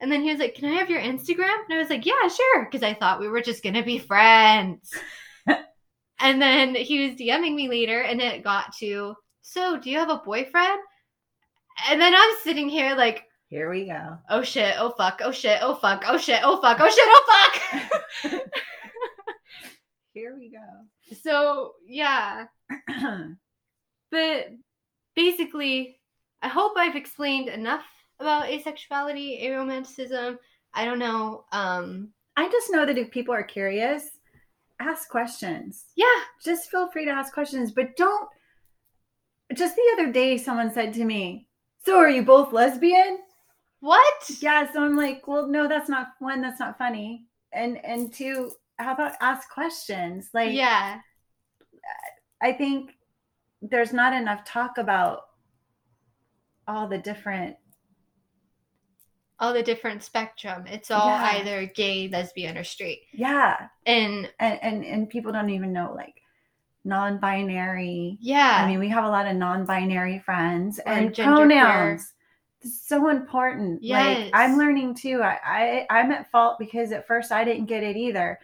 And 0.00 0.12
then 0.12 0.22
he 0.22 0.30
was 0.30 0.38
like, 0.38 0.54
Can 0.54 0.70
I 0.70 0.74
have 0.76 0.90
your 0.90 1.00
Instagram? 1.00 1.64
And 1.64 1.72
I 1.74 1.78
was 1.78 1.88
like, 1.88 2.04
Yeah, 2.04 2.28
sure. 2.28 2.64
Because 2.64 2.82
I 2.82 2.94
thought 2.94 3.20
we 3.20 3.28
were 3.28 3.40
just 3.40 3.62
going 3.62 3.74
to 3.74 3.82
be 3.82 3.98
friends. 3.98 4.92
and 6.20 6.40
then 6.40 6.74
he 6.74 7.08
was 7.08 7.16
DMing 7.16 7.54
me 7.54 7.68
later 7.68 8.00
and 8.00 8.20
it 8.20 8.44
got 8.44 8.74
to, 8.78 9.14
So, 9.42 9.78
do 9.78 9.90
you 9.90 9.98
have 9.98 10.10
a 10.10 10.22
boyfriend? 10.24 10.78
And 11.88 12.00
then 12.00 12.14
I'm 12.14 12.36
sitting 12.42 12.68
here 12.68 12.94
like, 12.94 13.24
here 13.48 13.70
we 13.70 13.86
go. 13.86 14.18
Oh 14.30 14.42
shit, 14.42 14.74
oh 14.78 14.90
fuck, 14.96 15.20
oh 15.22 15.32
shit, 15.32 15.58
oh 15.62 15.74
fuck, 15.74 16.04
oh 16.06 16.18
shit, 16.18 16.40
oh 16.42 16.60
fuck, 16.60 16.78
oh 16.80 16.88
shit, 16.88 17.04
oh 17.06 17.50
fuck. 18.22 18.42
Here 20.14 20.36
we 20.36 20.50
go. 20.50 21.14
so, 21.22 21.72
yeah. 21.86 22.46
But 24.10 24.50
basically, 25.16 25.98
I 26.40 26.46
hope 26.46 26.74
I've 26.76 26.94
explained 26.94 27.48
enough 27.48 27.84
about 28.20 28.44
asexuality, 28.44 29.44
aromanticism. 29.44 30.38
I 30.72 30.84
don't 30.84 31.00
know. 31.00 31.44
Um, 31.50 32.10
I 32.36 32.48
just 32.48 32.70
know 32.70 32.86
that 32.86 32.96
if 32.96 33.10
people 33.10 33.34
are 33.34 33.42
curious, 33.42 34.08
ask 34.80 35.08
questions. 35.08 35.86
yeah, 35.96 36.06
Just 36.44 36.70
feel 36.70 36.88
free 36.90 37.04
to 37.04 37.10
ask 37.10 37.32
questions, 37.32 37.72
but 37.72 37.96
don't. 37.96 38.28
Just 39.54 39.76
the 39.76 39.90
other 39.94 40.12
day, 40.12 40.36
someone 40.38 40.72
said 40.72 40.92
to 40.94 41.04
me, 41.04 41.46
So 41.84 41.96
are 41.96 42.08
you 42.10 42.22
both 42.22 42.52
lesbian? 42.52 43.18
what? 43.80 44.14
Yeah. 44.40 44.70
So 44.72 44.82
I'm 44.82 44.96
like, 44.96 45.26
Well, 45.28 45.46
no, 45.46 45.68
that's 45.68 45.88
not 45.88 46.08
one, 46.18 46.40
that's 46.42 46.60
not 46.60 46.78
funny. 46.78 47.26
And, 47.52 47.84
and 47.84 48.12
two, 48.12 48.52
how 48.78 48.94
about 48.94 49.12
ask 49.20 49.48
questions? 49.50 50.30
Like, 50.34 50.52
yeah. 50.52 51.00
I 52.42 52.52
think 52.52 52.96
there's 53.62 53.92
not 53.92 54.12
enough 54.12 54.44
talk 54.44 54.78
about 54.78 55.20
all 56.66 56.88
the 56.88 56.98
different 56.98 57.56
all 59.40 59.52
the 59.52 59.62
different 59.62 60.02
spectrum. 60.02 60.66
It's 60.66 60.90
all 60.90 61.08
Yeah. 61.08 61.22
either 61.38 61.66
gay, 61.66 62.08
lesbian, 62.08 62.56
or 62.56 62.64
straight. 62.64 63.02
yeah 63.12 63.68
And 63.86 64.30
and 64.38 64.58
and, 64.62 64.84
and 64.84 65.08
people 65.10 65.32
don't 65.32 65.50
even 65.50 65.72
know 65.72 65.92
like 65.94 66.14
non-binary 66.84 68.18
yeah, 68.20 68.58
i 68.62 68.68
mean 68.68 68.78
we 68.78 68.88
have 68.90 69.04
a 69.04 69.08
lot 69.08 69.26
of 69.26 69.36
non-binary 69.36 70.18
friends 70.20 70.78
and 70.80 71.14
pronouns 71.16 72.12
It's 72.60 72.86
so 72.86 73.08
important 73.08 73.82
Yes. 73.82 74.18
like 74.18 74.30
i'm 74.34 74.58
learning 74.58 74.94
too 74.94 75.22
I, 75.22 75.38
I 75.46 75.86
i'm 76.00 76.12
at 76.12 76.30
fault 76.30 76.58
because 76.58 76.92
at 76.92 77.06
first 77.06 77.32
i 77.32 77.42
didn't 77.44 77.66
get 77.66 77.82
it 77.82 77.96
either 77.96 78.38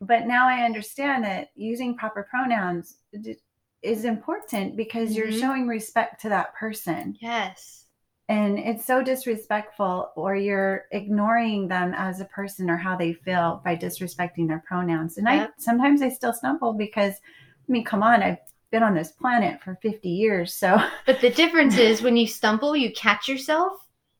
but 0.00 0.26
now 0.26 0.48
I 0.48 0.64
understand 0.64 1.24
that 1.24 1.48
using 1.54 1.96
proper 1.96 2.26
pronouns 2.30 2.98
d- 3.20 3.36
is 3.82 4.04
important 4.04 4.76
because 4.76 5.16
you're 5.16 5.28
Mhm. 5.28 5.40
showing 5.40 5.66
respect 5.66 6.20
to 6.22 6.28
that 6.28 6.54
person. 6.54 7.16
Yes. 7.20 7.85
And 8.28 8.58
it's 8.58 8.84
so 8.84 9.02
disrespectful, 9.02 10.10
or 10.16 10.34
you're 10.34 10.86
ignoring 10.90 11.68
them 11.68 11.94
as 11.94 12.20
a 12.20 12.24
person 12.24 12.68
or 12.68 12.76
how 12.76 12.96
they 12.96 13.12
feel 13.12 13.60
by 13.64 13.76
disrespecting 13.76 14.48
their 14.48 14.64
pronouns. 14.66 15.16
And 15.16 15.28
I 15.28 15.48
sometimes 15.58 16.02
I 16.02 16.08
still 16.08 16.32
stumble 16.32 16.72
because, 16.72 17.14
I 17.14 17.72
mean, 17.72 17.84
come 17.84 18.02
on, 18.02 18.24
I've 18.24 18.38
been 18.72 18.82
on 18.82 18.94
this 18.94 19.12
planet 19.12 19.62
for 19.62 19.78
50 19.80 20.08
years. 20.08 20.54
So, 20.54 20.82
But 21.06 21.20
the 21.20 21.30
difference 21.30 21.78
is 21.78 22.02
when 22.02 22.16
you 22.16 22.26
stumble, 22.26 22.74
you 22.76 22.92
catch 22.92 23.28
yourself 23.28 23.74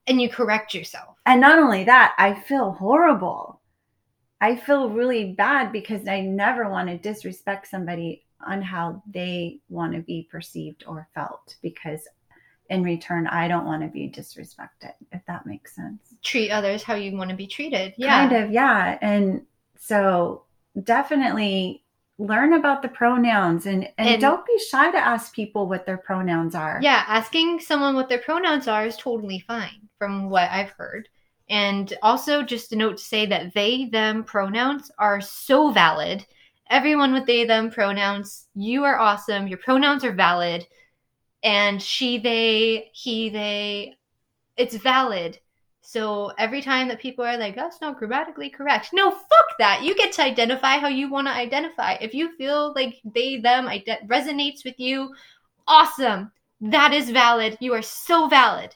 and 0.06 0.22
you 0.22 0.28
correct 0.28 0.72
yourself. 0.72 1.16
and 1.26 1.40
not 1.40 1.58
only 1.58 1.82
that, 1.84 2.14
I 2.16 2.34
feel 2.34 2.72
horrible. 2.72 3.60
I 4.40 4.54
feel 4.54 4.90
really 4.90 5.32
bad 5.32 5.72
because 5.72 6.06
I 6.06 6.20
never 6.20 6.68
want 6.68 6.88
to 6.88 6.98
disrespect 6.98 7.66
somebody 7.66 8.24
on 8.46 8.62
how 8.62 9.02
they 9.12 9.60
want 9.68 9.94
to 9.94 10.00
be 10.00 10.28
perceived 10.30 10.84
or 10.86 11.08
felt 11.14 11.56
because 11.62 12.06
in 12.70 12.82
return, 12.82 13.26
I 13.26 13.48
don't 13.48 13.64
want 13.64 13.82
to 13.82 13.88
be 13.88 14.08
disrespected, 14.08 14.92
if 15.12 15.24
that 15.26 15.46
makes 15.46 15.74
sense. 15.74 16.14
Treat 16.22 16.50
others 16.50 16.82
how 16.82 16.94
you 16.94 17.16
want 17.16 17.30
to 17.30 17.36
be 17.36 17.46
treated. 17.46 17.94
Yeah. 17.96 18.28
Kind 18.28 18.44
of, 18.44 18.50
yeah. 18.50 18.98
And 19.00 19.46
so 19.78 20.44
definitely 20.82 21.84
learn 22.18 22.54
about 22.54 22.82
the 22.82 22.88
pronouns 22.88 23.66
and, 23.66 23.84
and, 23.98 24.08
And- 24.08 24.20
don't 24.20 24.46
be 24.46 24.58
shy 24.70 24.90
to 24.90 24.98
ask 24.98 25.34
people 25.34 25.68
what 25.68 25.86
their 25.86 25.98
pronouns 25.98 26.54
are. 26.54 26.78
Yeah, 26.82 27.04
asking 27.06 27.60
someone 27.60 27.94
what 27.94 28.08
their 28.08 28.18
pronouns 28.18 28.68
are 28.68 28.86
is 28.86 28.96
totally 28.96 29.40
fine 29.46 29.88
from 29.98 30.30
what 30.30 30.50
I've 30.50 30.70
heard. 30.70 31.08
And 31.48 31.92
also, 32.02 32.42
just 32.42 32.72
a 32.72 32.76
note 32.76 32.96
to 32.96 33.04
say 33.04 33.26
that 33.26 33.54
they, 33.54 33.84
them 33.84 34.24
pronouns 34.24 34.90
are 34.98 35.20
so 35.20 35.70
valid. 35.70 36.26
Everyone 36.70 37.12
with 37.12 37.26
they, 37.26 37.44
them 37.44 37.70
pronouns, 37.70 38.48
you 38.56 38.82
are 38.82 38.98
awesome. 38.98 39.46
Your 39.46 39.58
pronouns 39.58 40.02
are 40.04 40.12
valid. 40.12 40.66
And 41.46 41.80
she, 41.80 42.18
they, 42.18 42.90
he, 42.92 43.28
they, 43.30 43.94
it's 44.56 44.74
valid. 44.74 45.38
So 45.80 46.32
every 46.38 46.60
time 46.60 46.88
that 46.88 46.98
people 46.98 47.24
are 47.24 47.38
like, 47.38 47.54
that's 47.54 47.80
not 47.80 47.98
grammatically 47.98 48.50
correct. 48.50 48.90
No, 48.92 49.12
fuck 49.12 49.48
that. 49.60 49.84
You 49.84 49.94
get 49.94 50.10
to 50.14 50.24
identify 50.24 50.78
how 50.78 50.88
you 50.88 51.08
want 51.08 51.28
to 51.28 51.32
identify. 51.32 51.92
If 52.00 52.14
you 52.14 52.36
feel 52.36 52.72
like 52.74 52.96
they, 53.14 53.38
them 53.38 53.68
ide- 53.68 54.08
resonates 54.08 54.64
with 54.64 54.80
you, 54.80 55.14
awesome. 55.68 56.32
That 56.60 56.92
is 56.92 57.10
valid. 57.10 57.56
You 57.60 57.74
are 57.74 57.82
so 57.82 58.26
valid. 58.26 58.74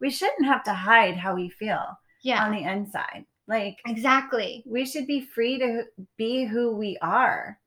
We 0.00 0.10
shouldn't 0.10 0.46
have 0.46 0.62
to 0.64 0.72
hide 0.72 1.16
how 1.16 1.34
we 1.34 1.48
feel 1.50 1.98
Yeah, 2.22 2.44
on 2.44 2.52
the 2.52 2.62
inside. 2.62 3.24
Like 3.48 3.78
exactly. 3.84 4.62
we 4.64 4.86
should 4.86 5.08
be 5.08 5.22
free 5.22 5.58
to 5.58 5.82
be 6.16 6.44
who 6.44 6.76
we 6.76 6.96
are 7.02 7.58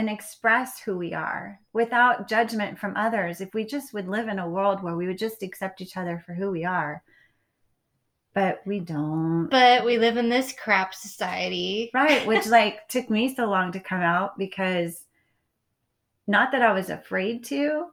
and 0.00 0.08
express 0.08 0.80
who 0.80 0.96
we 0.96 1.12
are 1.12 1.60
without 1.74 2.26
judgment 2.26 2.78
from 2.78 2.96
others. 2.96 3.42
If 3.42 3.52
we 3.52 3.66
just 3.66 3.92
would 3.92 4.08
live 4.08 4.28
in 4.28 4.38
a 4.38 4.48
world 4.48 4.82
where 4.82 4.96
we 4.96 5.06
would 5.06 5.18
just 5.18 5.42
accept 5.42 5.82
each 5.82 5.98
other 5.98 6.22
for 6.24 6.32
who 6.32 6.50
we 6.50 6.64
are. 6.64 7.02
But 8.32 8.62
we 8.64 8.80
don't. 8.80 9.48
But 9.50 9.84
we 9.84 9.98
live 9.98 10.16
in 10.16 10.30
this 10.30 10.54
crap 10.54 10.94
society. 10.94 11.90
Right, 11.92 12.26
which 12.26 12.46
like 12.48 12.88
took 12.88 13.10
me 13.10 13.34
so 13.34 13.44
long 13.44 13.72
to 13.72 13.80
come 13.80 14.00
out 14.00 14.38
because 14.38 15.04
not 16.26 16.50
that 16.52 16.62
I 16.62 16.72
was 16.72 16.88
afraid 16.88 17.44
to, 17.46 17.88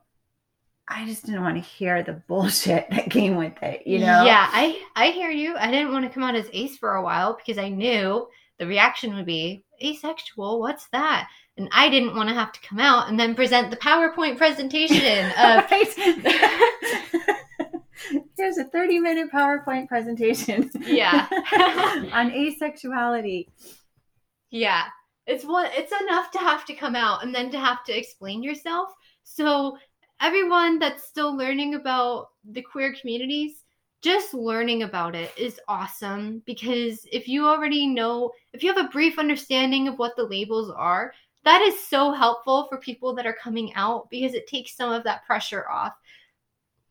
I 0.88 1.06
just 1.06 1.26
didn't 1.26 1.44
want 1.44 1.56
to 1.56 1.70
hear 1.70 2.04
the 2.04 2.14
bullshit 2.30 2.90
that 2.90 3.12
came 3.12 3.36
with 3.36 3.62
it, 3.62 3.86
you 3.86 4.00
know? 4.00 4.24
Yeah, 4.24 4.48
I 4.50 4.82
I 4.96 5.08
hear 5.08 5.30
you. 5.30 5.58
I 5.58 5.72
didn't 5.72 5.92
want 5.92 6.06
to 6.06 6.12
come 6.12 6.24
out 6.24 6.36
as 6.36 6.48
ace 6.54 6.78
for 6.78 6.96
a 6.96 7.04
while 7.04 7.36
because 7.36 7.58
I 7.58 7.68
knew 7.68 8.30
the 8.60 8.66
reaction 8.66 9.14
would 9.16 9.26
be 9.26 9.66
asexual. 9.84 10.62
What's 10.62 10.88
that? 10.94 11.28
And 11.58 11.70
I 11.72 11.90
didn't 11.90 12.16
want 12.16 12.30
to 12.30 12.36
have 12.36 12.52
to 12.52 12.62
come 12.62 12.80
out 12.80 13.10
and 13.10 13.20
then 13.20 13.34
present 13.34 13.72
the 13.72 13.78
PowerPoint 13.78 14.38
presentation 14.38 15.32
of. 15.38 15.66
Here's 18.38 18.58
a 18.58 18.66
30 18.66 19.00
minute 19.00 19.32
PowerPoint 19.34 19.88
presentation. 19.88 20.70
Yeah. 20.82 21.28
on 22.14 22.32
asexuality. 22.32 23.48
Yeah. 24.52 24.84
It's 25.26 25.44
what 25.44 25.72
it's 25.74 25.92
enough 26.04 26.32
to 26.32 26.38
have 26.40 26.64
to 26.66 26.74
come 26.74 26.96
out 26.96 27.24
and 27.24 27.34
then 27.34 27.50
to 27.52 27.60
have 27.60 27.84
to 27.86 27.98
explain 27.98 28.44
yourself. 28.44 28.90
So 29.24 29.78
everyone 30.22 30.80
that's 30.80 31.04
still 31.04 31.36
learning 31.36 31.76
about 31.76 32.30
the 32.50 32.62
queer 32.62 32.96
communities, 33.00 33.63
just 34.02 34.34
learning 34.34 34.84
about 34.84 35.15
it 35.15 35.32
is 35.38 35.60
awesome 35.67 36.43
because 36.46 37.06
if 37.12 37.28
you 37.28 37.46
already 37.46 37.88
know, 37.88 38.32
if 38.54 38.63
you 38.63 38.74
have 38.74 38.86
a 38.86 38.89
brief 38.89 39.20
understanding 39.20 39.88
of 39.88 39.98
what 39.98 40.15
the 40.15 40.24
labels 40.24 40.70
are, 40.70 41.13
that 41.48 41.62
is 41.62 41.88
so 41.88 42.12
helpful 42.12 42.68
for 42.68 42.78
people 42.78 43.16
that 43.16 43.26
are 43.26 43.38
coming 43.42 43.74
out 43.76 44.10
because 44.10 44.34
it 44.34 44.48
takes 44.48 44.76
some 44.76 44.92
of 44.92 45.04
that 45.06 45.26
pressure 45.26 45.66
off. 45.70 45.94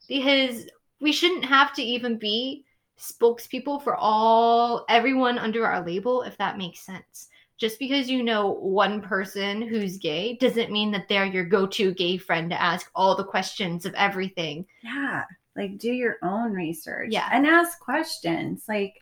Because 0.09 0.67
we 0.99 1.13
shouldn't 1.13 1.45
have 1.45 1.75
to 1.75 1.83
even 1.83 2.17
be 2.17 2.65
spokespeople 2.99 3.83
for 3.83 3.95
all 3.95 4.87
everyone 4.89 5.39
under 5.39 5.67
our 5.67 5.85
label 5.85 6.23
if 6.23 6.39
that 6.39 6.57
makes 6.57 6.81
sense 6.81 7.29
just 7.59 7.79
because 7.79 8.09
you 8.09 8.23
know 8.23 8.53
one 8.53 9.03
person 9.03 9.61
who's 9.61 9.99
gay 9.99 10.35
doesn't 10.37 10.73
mean 10.73 10.91
that 10.91 11.07
they're 11.07 11.27
your 11.27 11.45
go-to 11.45 11.93
gay 11.93 12.17
friend 12.17 12.49
to 12.49 12.59
ask 12.59 12.91
all 12.95 13.15
the 13.15 13.23
questions 13.23 13.85
of 13.85 13.93
everything 13.93 14.65
Yeah. 14.83 15.25
Like 15.57 15.79
do 15.79 15.91
your 15.91 16.17
own 16.23 16.53
research. 16.53 17.09
Yeah. 17.11 17.29
And 17.33 17.47
ask 17.47 17.81
questions. 17.81 18.65
Like, 18.69 18.95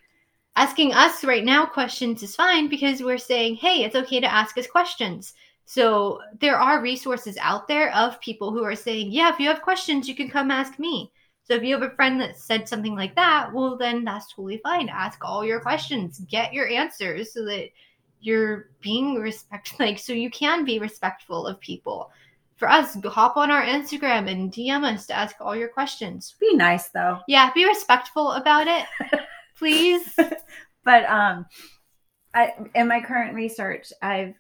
asking 0.57 0.93
us 0.93 1.25
right 1.25 1.45
now 1.45 1.67
questions 1.67 2.23
is 2.23 2.37
fine 2.37 2.69
because 2.69 3.03
we're 3.03 3.19
saying 3.19 3.57
hey 3.57 3.85
it's 3.85 3.97
okay 3.97 4.21
to 4.21 4.33
ask 4.33 4.57
us 4.59 4.67
questions. 4.67 5.35
So 5.67 6.21
there 6.40 6.59
are 6.59 6.83
resources 6.83 7.38
out 7.40 7.67
there 7.69 7.95
of 7.95 8.21
people 8.21 8.53
who 8.53 8.62
are 8.62 8.77
saying 8.77 9.11
yeah 9.12 9.33
if 9.33 9.40
you 9.40 9.49
have 9.49 9.62
questions 9.62 10.09
you 10.09 10.14
can 10.14 10.31
come 10.31 10.51
ask 10.51 10.79
me. 10.79 11.11
So 11.45 11.55
if 11.55 11.62
you 11.62 11.75
have 11.75 11.83
a 11.83 11.95
friend 11.95 12.21
that 12.21 12.38
said 12.38 12.69
something 12.69 12.95
like 12.95 13.14
that 13.17 13.53
well 13.53 13.77
then 13.77 14.05
that's 14.05 14.33
totally 14.33 14.61
fine. 14.62 14.88
Ask 14.88 15.25
all 15.25 15.45
your 15.45 15.61
questions. 15.61 16.21
Get 16.29 16.53
your 16.53 16.69
answers 16.69 17.33
so 17.33 17.45
that 17.47 17.69
you're 18.21 18.71
being 18.81 19.17
respectful, 19.17 19.77
like 19.87 19.99
so 19.99 20.12
you 20.12 20.31
can 20.31 20.64
be 20.64 20.79
respectful 20.79 21.47
of 21.47 21.61
people. 21.61 22.11
For 22.57 22.71
us 22.71 22.97
hop 23.05 23.37
on 23.37 23.51
our 23.51 23.64
instagram 23.64 24.31
and 24.31 24.53
dm 24.53 24.85
us 24.85 25.07
to 25.07 25.14
ask 25.14 25.37
all 25.40 25.57
your 25.57 25.69
questions. 25.69 26.37
Be 26.38 26.55
nice 26.55 26.88
though. 26.90 27.19
yeah 27.27 27.51
be 27.53 27.67
respectful 27.67 28.33
about 28.33 28.69
it 28.69 28.87
please 29.64 30.16
But 30.85 31.05
um 31.09 31.46
I 32.35 32.53
in 32.74 32.88
my 32.88 33.00
current 33.00 33.35
research, 33.35 33.92
I've 34.03 34.35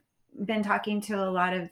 been 0.44 0.62
talking 0.62 1.00
to 1.02 1.14
a 1.14 1.30
lot 1.30 1.54
of 1.54 1.70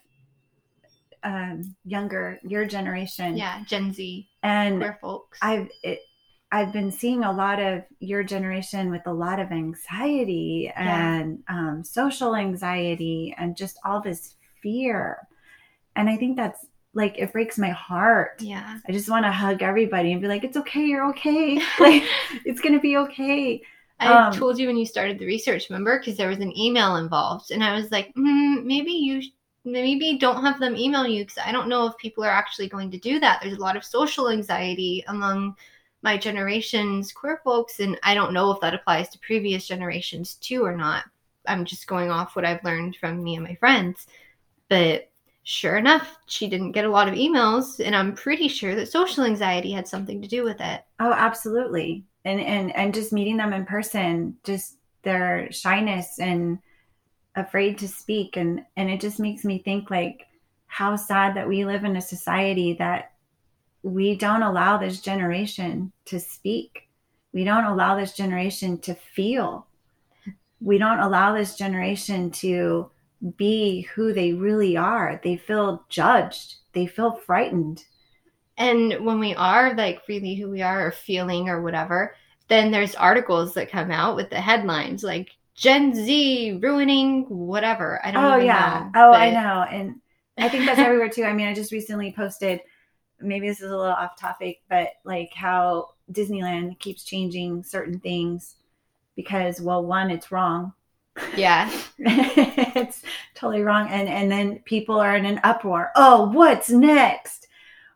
um 1.25 1.77
younger 1.85 2.39
your 2.43 2.65
generation. 2.65 3.37
yeah 3.37 3.63
gen 3.67 3.93
z 3.93 4.29
And 4.43 4.79
queer 4.79 4.99
folks. 5.01 5.39
I've 5.43 5.69
it, 5.83 6.01
I've 6.51 6.73
been 6.73 6.91
seeing 6.91 7.25
a 7.25 7.33
lot 7.33 7.61
of 7.61 7.83
your 8.01 8.23
generation 8.23 8.91
with 8.91 9.07
a 9.07 9.13
lot 9.13 9.39
of 9.41 9.53
anxiety 9.53 10.71
and 10.77 11.43
um, 11.49 11.83
social 11.83 12.37
anxiety 12.37 13.35
and 13.39 13.57
just 13.57 13.79
all 13.87 14.03
this 14.03 14.37
fear, 14.63 15.27
and 15.97 16.11
I 16.11 16.17
think 16.17 16.37
that's 16.37 16.67
like 16.95 17.19
it 17.19 17.33
breaks 17.33 17.59
my 17.59 17.71
heart. 17.71 18.43
yeah. 18.43 18.81
I 18.89 18.93
just 18.93 19.09
want 19.09 19.25
to 19.25 19.33
hug 19.33 19.63
everybody 19.63 20.13
and 20.13 20.21
be 20.21 20.29
like, 20.29 20.45
"It's 20.45 20.57
okay, 20.59 20.85
you're 20.87 21.09
okay. 21.11 21.61
Like 21.81 22.05
it's 22.45 22.61
gonna 22.61 22.81
be 22.81 22.97
okay." 22.99 23.63
I 24.01 24.19
Um, 24.29 24.33
told 24.33 24.59
you 24.59 24.67
when 24.67 24.77
you 24.77 24.87
started 24.87 25.19
the 25.19 25.27
research, 25.27 25.71
remember? 25.71 25.99
Because 25.99 26.17
there 26.17 26.29
was 26.29 26.41
an 26.41 26.57
email 26.59 26.97
involved, 26.97 27.51
and 27.53 27.63
I 27.63 27.75
was 27.75 27.91
like, 27.93 28.13
mm, 28.15 28.65
maybe 28.65 28.91
you, 28.93 29.23
maybe 29.65 30.19
don't 30.19 30.43
have 30.45 30.59
them 30.59 30.77
email 30.77 31.07
you 31.07 31.25
because 31.25 31.39
I 31.45 31.53
don't 31.53 31.69
know 31.69 31.87
if 31.87 31.97
people 31.99 32.25
are 32.25 32.31
actually 32.31 32.69
going 32.69 32.91
to 32.91 32.99
do 32.99 33.21
that. 33.21 33.41
There's 33.43 33.57
a 33.59 33.61
lot 33.61 33.77
of 33.77 33.85
social 33.85 34.29
anxiety 34.29 35.05
among 35.07 35.57
my 36.03 36.17
generation's 36.19 37.13
queer 37.13 37.41
folks, 37.45 37.79
and 37.81 37.97
I 38.03 38.15
don't 38.15 38.33
know 38.33 38.51
if 38.51 38.61
that 38.61 38.75
applies 38.75 39.09
to 39.11 39.19
previous 39.21 39.69
generations 39.69 40.35
too 40.37 40.65
or 40.65 40.77
not. 40.77 41.05
I'm 41.47 41.65
just 41.65 41.87
going 41.87 42.11
off 42.11 42.35
what 42.35 42.45
I've 42.45 42.65
learned 42.65 42.97
from 42.97 43.23
me 43.23 43.37
and 43.37 43.45
my 43.45 43.55
friends, 43.57 44.07
but 44.69 45.12
sure 45.45 45.77
enough, 45.77 46.17
she 46.27 46.49
didn't 46.49 46.73
get 46.73 46.85
a 46.85 46.91
lot 46.91 47.09
of 47.09 47.15
emails, 47.15 47.85
and 47.85 47.95
I'm 47.95 48.15
pretty 48.15 48.49
sure 48.49 48.75
that 48.75 48.91
social 48.91 49.25
anxiety 49.25 49.73
had 49.73 49.89
something 49.89 50.23
to 50.23 50.29
do 50.29 50.45
with 50.45 50.61
it. 50.61 50.83
Oh, 51.01 51.13
absolutely. 51.13 52.05
And 52.25 52.41
and 52.41 52.75
and 52.77 52.95
just 52.95 53.13
meeting 53.13 53.37
them 53.37 53.53
in 53.53 53.67
person, 53.67 54.37
just 54.45 54.77
their 55.03 55.51
shyness 55.51 56.19
and 56.21 56.59
afraid 57.35 57.79
to 57.79 57.89
speak 57.89 58.37
and 58.37 58.65
and 58.77 58.91
it 58.91 59.01
just 59.01 59.19
makes 59.19 59.45
me 59.45 59.59
think 59.59 59.91
like 59.91 60.27
how 60.67 60.95
sad 60.97 61.35
that 61.35 61.49
we 61.49 61.65
live 61.65 61.85
in 61.85 61.97
a 61.97 62.01
society 62.01 62.75
that 62.75 63.13
we 63.83 64.15
don't 64.15 64.43
allow 64.43 64.79
this 64.79 65.01
generation 65.01 65.93
to 66.05 66.21
speak. 66.21 66.89
We 67.33 67.45
don't 67.45 67.65
allow 67.65 67.97
this 67.97 68.13
generation 68.13 68.79
to 68.79 68.95
feel. 68.95 69.67
We 70.61 70.79
don't 70.79 71.01
allow 71.01 71.35
this 71.35 71.57
generation 71.57 72.31
to 72.31 72.92
be 73.37 73.83
who 73.95 74.13
they 74.13 74.33
really 74.33 74.77
are. 74.77 75.21
They 75.23 75.37
feel 75.37 75.85
judged. 75.89 76.57
They 76.73 76.87
feel 76.87 77.13
frightened. 77.13 77.85
And 78.57 79.05
when 79.05 79.19
we 79.19 79.35
are 79.35 79.75
like 79.75 80.03
really 80.09 80.35
who 80.35 80.51
we 80.51 80.63
are 80.63 80.87
or 80.87 80.93
feeling 80.93 81.49
or 81.49 81.63
whatever, 81.63 82.15
then 82.49 82.71
there's 82.71 82.95
articles 82.95 83.55
that 83.55 83.71
come 83.71 83.91
out 83.91 84.17
with 84.17 84.31
the 84.31 84.41
headlines 84.41 85.03
like 85.03 85.31
Gen 85.55 85.95
Z 85.95 86.59
ruining 86.63 87.25
whatever. 87.29 88.01
I 88.05 88.11
don't 88.11 88.25
oh 88.25 88.37
yeah. 88.37 88.91
know. 88.95 89.01
oh, 89.01 89.13
I 89.13 89.31
but- 89.31 89.43
know, 89.43 89.63
and 89.71 90.01
I 90.39 90.49
think 90.49 90.67
that's 90.67 90.79
everywhere 90.79 91.09
too. 91.09 91.25
I 91.25 91.33
mean, 91.33 91.47
I 91.47 91.55
just 91.55 91.73
recently 91.73 92.13
posted. 92.13 92.61
Maybe 93.21 93.49
this 93.49 93.61
is 93.61 93.71
a 93.71 93.77
little 93.77 93.93
off 93.93 94.19
topic, 94.19 94.63
but 94.69 94.89
like 95.05 95.31
how 95.35 95.91
Disneyland 96.11 96.79
keeps 96.81 97.05
changing 97.05 97.63
certain 97.63 98.01
things 98.01 98.57
because, 99.15 99.61
well, 99.61 99.85
one, 99.85 100.11
it's 100.11 100.33
wrong. 100.33 100.73
Yeah. 101.37 101.71
it's 101.99 103.03
totally 103.35 103.63
wrong, 103.63 103.89
and 103.89 104.09
and 104.09 104.31
then 104.31 104.61
people 104.61 104.99
are 104.99 105.17
in 105.17 105.27
an 105.27 105.41
uproar. 105.45 105.91
Oh, 105.95 106.31
what's 106.31 106.71
next? 106.71 107.49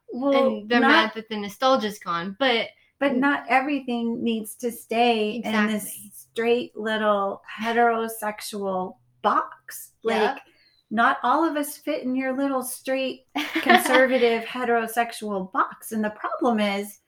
Well, 0.09 0.59
and 0.59 0.69
they're 0.69 0.81
not- 0.81 0.89
mad 0.89 1.13
that 1.15 1.29
the 1.29 1.37
nostalgia's 1.37 1.99
gone. 1.99 2.37
But 2.39 2.69
but 2.99 3.17
not 3.17 3.45
everything 3.49 4.23
needs 4.23 4.55
to 4.57 4.73
stay 4.73 5.43
in 5.45 5.67
this 5.67 5.93
straight 6.15 6.77
little 6.77 7.43
heterosexual 7.61 8.97
box. 9.23 9.93
Like, 10.03 10.39
not 10.91 11.19
all 11.23 11.45
of 11.45 11.57
us 11.57 11.77
fit 11.77 12.05
in 12.05 12.15
your 12.15 12.37
little 12.37 12.63
straight 12.63 13.27
conservative 13.55 14.45
heterosexual 14.49 15.53
box. 15.53 15.93
And 15.93 16.03
the 16.03 16.11
problem 16.11 16.61
is, 16.61 17.01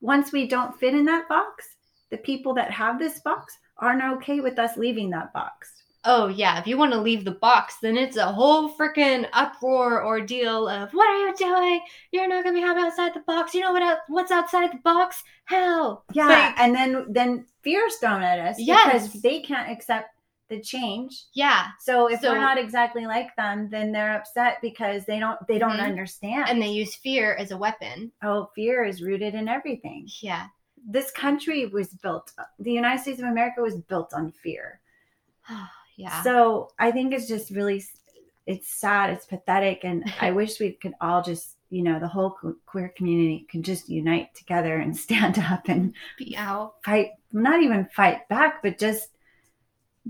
once 0.00 0.32
we 0.32 0.46
don't 0.46 0.78
fit 0.78 0.94
in 0.94 1.04
that 1.06 1.28
box, 1.28 1.66
the 2.10 2.16
people 2.18 2.54
that 2.54 2.70
have 2.70 2.98
this 2.98 3.20
box 3.20 3.58
aren't 3.78 4.02
okay 4.16 4.40
with 4.40 4.58
us 4.58 4.76
leaving 4.76 5.10
that 5.10 5.32
box. 5.32 5.72
oh 6.06 6.28
yeah, 6.28 6.58
if 6.60 6.66
you 6.66 6.76
want 6.76 6.92
to 6.92 7.00
leave 7.00 7.24
the 7.24 7.30
box, 7.48 7.76
then 7.80 7.96
it's 7.96 8.18
a 8.18 8.26
whole 8.32 8.70
freaking 8.76 9.26
uproar 9.32 10.04
ordeal 10.04 10.68
of 10.68 10.90
what 10.92 11.08
are 11.08 11.26
you 11.26 11.34
doing? 11.36 11.80
You're 12.12 12.28
not 12.28 12.44
gonna 12.44 12.54
be 12.54 12.60
happy 12.60 12.80
outside 12.80 13.14
the 13.14 13.20
box. 13.26 13.54
You 13.54 13.62
know 13.62 13.72
what? 13.72 13.98
What's 14.08 14.30
outside 14.30 14.70
the 14.72 14.78
box? 14.84 15.22
Hell. 15.46 16.04
Yeah, 16.12 16.26
Like- 16.28 16.60
and 16.60 16.74
then 16.74 17.06
then 17.10 17.46
fear's 17.62 17.96
thrown 17.96 18.22
at 18.22 18.38
us 18.38 18.56
Yes. 18.58 19.06
because 19.08 19.22
they 19.22 19.40
can't 19.40 19.70
accept 19.70 20.10
the 20.50 20.60
change. 20.60 21.24
Yeah. 21.32 21.68
So 21.80 22.08
if 22.10 22.20
So- 22.20 22.32
we're 22.32 22.38
not 22.38 22.58
exactly 22.58 23.06
like 23.06 23.34
them, 23.36 23.70
then 23.70 23.90
they're 23.92 24.14
upset 24.14 24.58
because 24.60 25.06
they 25.06 25.18
don't 25.18 25.38
they 25.48 25.58
don't 25.58 25.78
Mhm. 25.78 25.86
understand. 25.86 26.50
And 26.50 26.60
they 26.60 26.68
use 26.68 26.94
fear 26.96 27.34
as 27.34 27.50
a 27.50 27.56
weapon. 27.56 28.12
oh, 28.22 28.50
fear 28.54 28.84
is 28.84 29.00
rooted 29.02 29.34
in 29.34 29.48
everything. 29.48 30.06
Yeah. 30.20 30.46
This 30.86 31.10
country 31.10 31.66
was 31.66 31.88
built. 31.88 32.32
The 32.58 32.72
United 32.72 33.02
States 33.02 33.20
of 33.20 33.26
America 33.28 33.62
was 33.62 33.76
built 33.76 34.12
on 34.14 34.30
fear. 34.32 34.80
yeah. 35.96 36.22
So 36.22 36.70
I 36.78 36.90
think 36.90 37.12
it's 37.14 37.28
just 37.28 37.50
really, 37.50 37.82
it's 38.46 38.68
sad. 38.68 39.10
It's 39.10 39.26
pathetic, 39.26 39.80
and 39.84 40.04
I 40.20 40.30
wish 40.30 40.60
we 40.60 40.72
could 40.72 40.94
all 41.00 41.22
just, 41.22 41.56
you 41.70 41.82
know, 41.82 41.98
the 41.98 42.08
whole 42.08 42.36
queer 42.66 42.92
community 42.96 43.46
could 43.50 43.62
just 43.64 43.88
unite 43.88 44.34
together 44.34 44.76
and 44.76 44.96
stand 45.06 45.38
up 45.38 45.68
and 45.68 45.94
be 46.18 46.36
out. 46.36 46.74
fight. 46.84 47.10
Not 47.32 47.62
even 47.62 47.88
fight 47.94 48.28
back, 48.28 48.62
but 48.62 48.78
just 48.78 49.08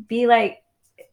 be 0.09 0.27
like, 0.27 0.63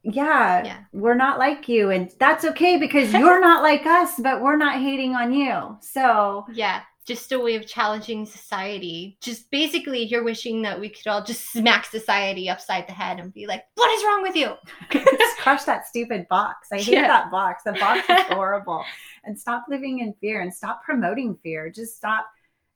yeah, 0.03 0.63
Yeah. 0.65 0.77
we're 0.91 1.13
not 1.15 1.37
like 1.37 1.69
you, 1.69 1.91
and 1.91 2.11
that's 2.19 2.43
okay 2.45 2.77
because 2.77 3.13
you're 3.19 3.39
not 3.39 3.61
like 3.61 3.85
us, 3.85 4.19
but 4.19 4.41
we're 4.41 4.57
not 4.57 4.81
hating 4.81 5.13
on 5.15 5.31
you. 5.33 5.77
So 5.81 6.45
Yeah. 6.51 6.81
Just 7.11 7.31
a 7.33 7.39
way 7.39 7.55
of 7.55 7.67
challenging 7.67 8.25
society. 8.25 9.17
Just 9.21 9.51
basically, 9.51 10.05
you're 10.05 10.23
wishing 10.23 10.61
that 10.61 10.79
we 10.79 10.87
could 10.87 11.07
all 11.07 11.21
just 11.23 11.51
smack 11.51 11.85
society 11.85 12.49
upside 12.49 12.87
the 12.87 12.93
head 12.93 13.19
and 13.19 13.33
be 13.33 13.47
like, 13.47 13.63
"What 13.75 13.91
is 13.97 14.03
wrong 14.05 14.21
with 14.21 14.35
you?" 14.35 14.53
Just 14.91 15.37
crush 15.39 15.63
that 15.65 15.85
stupid 15.87 16.25
box. 16.29 16.69
I 16.71 16.77
hate 16.77 16.93
Yeah. 16.93 17.07
that 17.07 17.29
box. 17.29 17.63
The 17.63 17.73
box 17.73 18.09
is 18.09 18.21
horrible. 18.29 18.83
and 19.25 19.37
stop 19.37 19.65
living 19.67 19.99
in 19.99 20.13
fear 20.21 20.39
and 20.39 20.53
stop 20.53 20.83
promoting 20.83 21.37
fear. 21.43 21.69
Just 21.69 21.97
stop. 21.97 22.25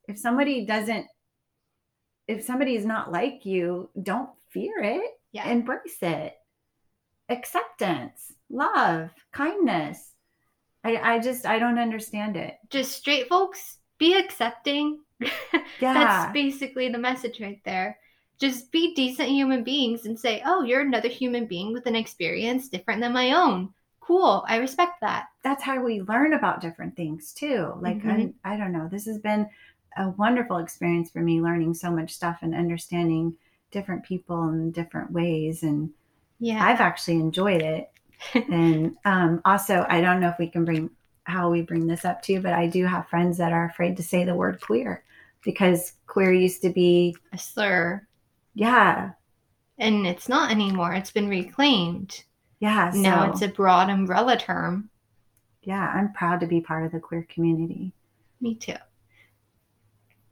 If 0.09 0.17
somebody 0.19 0.65
doesn't, 0.65 1.05
if 2.27 2.43
somebody 2.43 2.75
is 2.75 2.85
not 2.85 3.11
like 3.11 3.45
you, 3.45 3.89
don't 4.03 4.29
fear 4.49 4.73
it. 4.83 5.11
Yeah. 5.31 5.47
Embrace 5.49 5.97
it. 6.01 6.33
Acceptance, 7.29 8.33
love, 8.49 9.09
kindness. 9.33 10.11
I, 10.83 10.97
I 11.15 11.19
just, 11.19 11.45
I 11.45 11.57
don't 11.57 11.79
understand 11.79 12.35
it. 12.37 12.55
just 12.69 12.91
straight 12.91 13.27
folks 13.29 13.77
be 13.97 14.13
accepting 14.17 14.99
Yeah. 15.79 15.93
that's 15.93 16.33
basically 16.33 16.89
the 16.89 16.97
message 16.97 17.39
right 17.39 17.61
there 17.63 17.97
just 18.37 18.71
be 18.71 18.93
decent 18.95 19.29
human 19.29 19.63
beings 19.63 20.05
and 20.05 20.19
say 20.19 20.41
oh 20.45 20.63
you're 20.63 20.81
another 20.81 21.07
human 21.07 21.45
being 21.45 21.71
with 21.73 21.85
an 21.85 21.95
experience 21.95 22.67
different 22.67 23.01
than 23.01 23.13
my 23.13 23.31
own 23.31 23.69
cool 24.01 24.43
i 24.47 24.57
respect 24.57 24.99
that 25.01 25.27
that's 25.43 25.63
how 25.63 25.81
we 25.81 26.01
learn 26.01 26.33
about 26.33 26.59
different 26.61 26.95
things 26.95 27.31
too. 27.33 27.73
Like 27.79 28.01
Mhm. 28.01 28.33
I, 28.43 28.53
I 28.53 28.57
don't 28.57 28.71
know. 28.71 28.87
This 28.87 29.05
has 29.05 29.19
been 29.19 29.47
a 29.97 30.09
wonderful 30.09 30.57
experience 30.57 31.11
for 31.11 31.21
me, 31.21 31.41
learning 31.41 31.75
so 31.75 31.91
much 31.91 32.13
stuff 32.13 32.39
and 32.41 32.55
understanding 32.55 33.37
different 33.71 34.03
people 34.03 34.49
in 34.49 34.71
different 34.71 35.11
ways. 35.11 35.63
And 35.63 35.91
yeah 36.39 36.65
I've 36.65 36.81
actually 36.81 37.19
enjoyed 37.19 37.61
it. 37.61 37.91
and 38.33 38.97
um, 39.05 39.41
also, 39.45 39.85
I 39.87 40.01
don't 40.01 40.19
know 40.19 40.29
if 40.29 40.39
we 40.39 40.47
can 40.49 40.65
bring 40.65 40.89
how 41.25 41.49
we 41.49 41.61
bring 41.61 41.87
this 41.87 42.05
up 42.05 42.21
too, 42.21 42.39
but 42.39 42.53
I 42.53 42.67
do 42.67 42.85
have 42.85 43.09
friends 43.09 43.37
that 43.37 43.51
are 43.51 43.65
afraid 43.65 43.97
to 43.97 44.03
say 44.03 44.23
the 44.23 44.35
word 44.35 44.61
queer 44.61 45.03
because 45.43 45.93
queer 46.07 46.31
used 46.31 46.61
to 46.61 46.69
be, 46.69 47.15
a 47.33 47.37
slur. 47.37 48.07
Yeah, 48.53 49.11
and 49.77 50.07
it's 50.07 50.29
not 50.29 50.51
anymore. 50.51 50.93
It's 50.93 51.11
been 51.11 51.29
reclaimed. 51.29 52.23
Yeah. 52.59 52.91
So, 52.91 52.99
now 52.99 53.31
it's 53.31 53.41
a 53.41 53.47
broad 53.47 53.89
umbrella 53.89 54.37
term. 54.37 54.89
Yeah, 55.63 55.91
I'm 55.93 56.13
proud 56.13 56.39
to 56.39 56.47
be 56.47 56.61
part 56.61 56.85
of 56.85 56.91
the 56.91 56.99
queer 56.99 57.27
community. 57.29 57.93
me 58.39 58.55
too. 58.55 58.75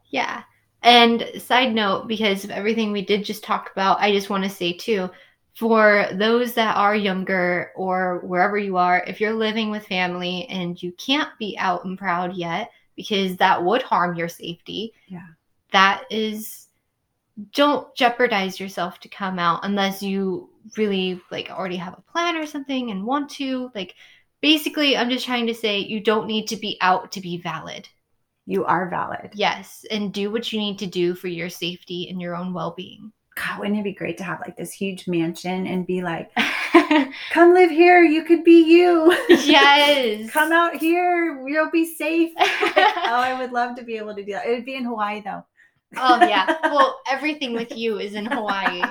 Yeah. 0.10 0.44
And 0.84 1.30
side 1.40 1.74
note 1.74 2.08
because 2.08 2.44
of 2.44 2.52
everything 2.52 2.92
we 2.92 3.04
did 3.04 3.24
just 3.24 3.42
talk 3.42 3.72
about 3.72 4.02
i 4.02 4.12
just 4.12 4.30
want 4.30 4.44
to 4.44 4.50
say 4.50 4.74
too 4.74 5.10
for 5.56 6.08
those 6.14 6.54
that 6.54 6.76
are 6.76 6.96
younger 6.96 7.72
or 7.76 8.20
wherever 8.20 8.58
you 8.58 8.78
are, 8.78 9.04
if 9.06 9.22
you're 9.22 9.34
living 9.34 9.70
with 9.70 9.86
family 9.88 10.46
and 10.48 10.82
you 10.82 10.92
can't 10.94 11.30
be 11.38 11.56
out 11.60 11.86
and 11.86 11.98
proud 11.98 12.36
yet 12.36 12.72
because 12.96 13.38
that 13.38 13.64
would 13.64 13.82
harm 13.84 14.16
your 14.16 14.30
safety, 14.30 14.94
Yeah. 15.08 15.28
that 15.72 16.04
is 16.10 16.68
don't 17.56 17.94
jeopardize 17.96 18.60
yourself 18.60 19.00
to 19.00 19.10
come 19.10 19.40
out 19.40 19.62
unless 19.64 20.04
you 20.04 20.50
really 20.78 21.20
like 21.32 21.50
already 21.50 21.78
have 21.78 21.98
a 21.98 22.12
plan 22.12 22.36
or 22.38 22.46
something 22.46 22.92
and 22.92 23.06
want 23.06 23.30
to. 23.32 23.72
Like 23.74 23.96
basically, 24.42 24.96
I'm 24.96 25.10
just 25.10 25.26
trying 25.26 25.48
to 25.48 25.56
say 25.56 25.80
you 25.80 26.00
don't 26.00 26.28
need 26.28 26.48
to 26.50 26.56
be 26.56 26.78
out 26.82 27.12
to 27.14 27.22
be 27.22 27.38
valid. 27.38 27.90
You 28.46 28.66
are 28.66 28.90
valid. 28.90 29.32
Yes, 29.34 29.86
and 29.90 30.14
do 30.14 30.30
what 30.30 30.52
you 30.52 30.60
need 30.60 30.78
to 30.80 30.86
do 30.86 31.16
for 31.16 31.28
your 31.28 31.50
safety 31.50 32.10
and 32.10 32.22
your 32.22 32.36
own 32.36 32.54
well-being. 32.54 33.12
God, 33.36 33.60
wouldn't 33.60 33.80
it 33.80 33.84
be 33.84 33.94
great 33.94 34.18
to 34.20 34.24
have 34.24 34.42
like 34.42 34.56
this 34.58 34.72
huge 34.72 35.08
mansion 35.08 35.66
and 35.66 35.88
be 35.88 36.04
like, 36.04 36.32
come 37.32 37.54
live 37.54 37.72
here. 37.72 38.04
You 38.04 38.24
could 38.24 38.44
be 38.44 38.62
you. 38.62 39.12
yes. 39.30 40.30
come 40.32 40.52
out 40.52 40.76
here. 40.76 41.44
You'll 41.48 41.72
be 41.72 41.86
safe. 41.86 42.32
oh, 42.38 43.04
I 43.06 43.40
would 43.40 43.52
love 43.52 43.76
to 43.78 43.84
be 43.84 43.98
able 43.98 44.16
to 44.16 44.24
do 44.24 44.34
that. 44.34 44.46
It 44.46 44.52
would 44.52 44.66
be 44.66 44.76
in 44.76 44.86
Hawaii 44.86 45.22
though. 45.22 45.44
Oh 45.98 46.20
yeah. 46.22 46.58
Well, 46.64 47.00
everything 47.10 47.54
with 47.54 47.76
you 47.76 48.00
is 48.00 48.14
in 48.14 48.26
Hawaii. 48.26 48.82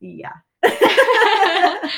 yeah. 0.00 0.32
I 0.62 1.90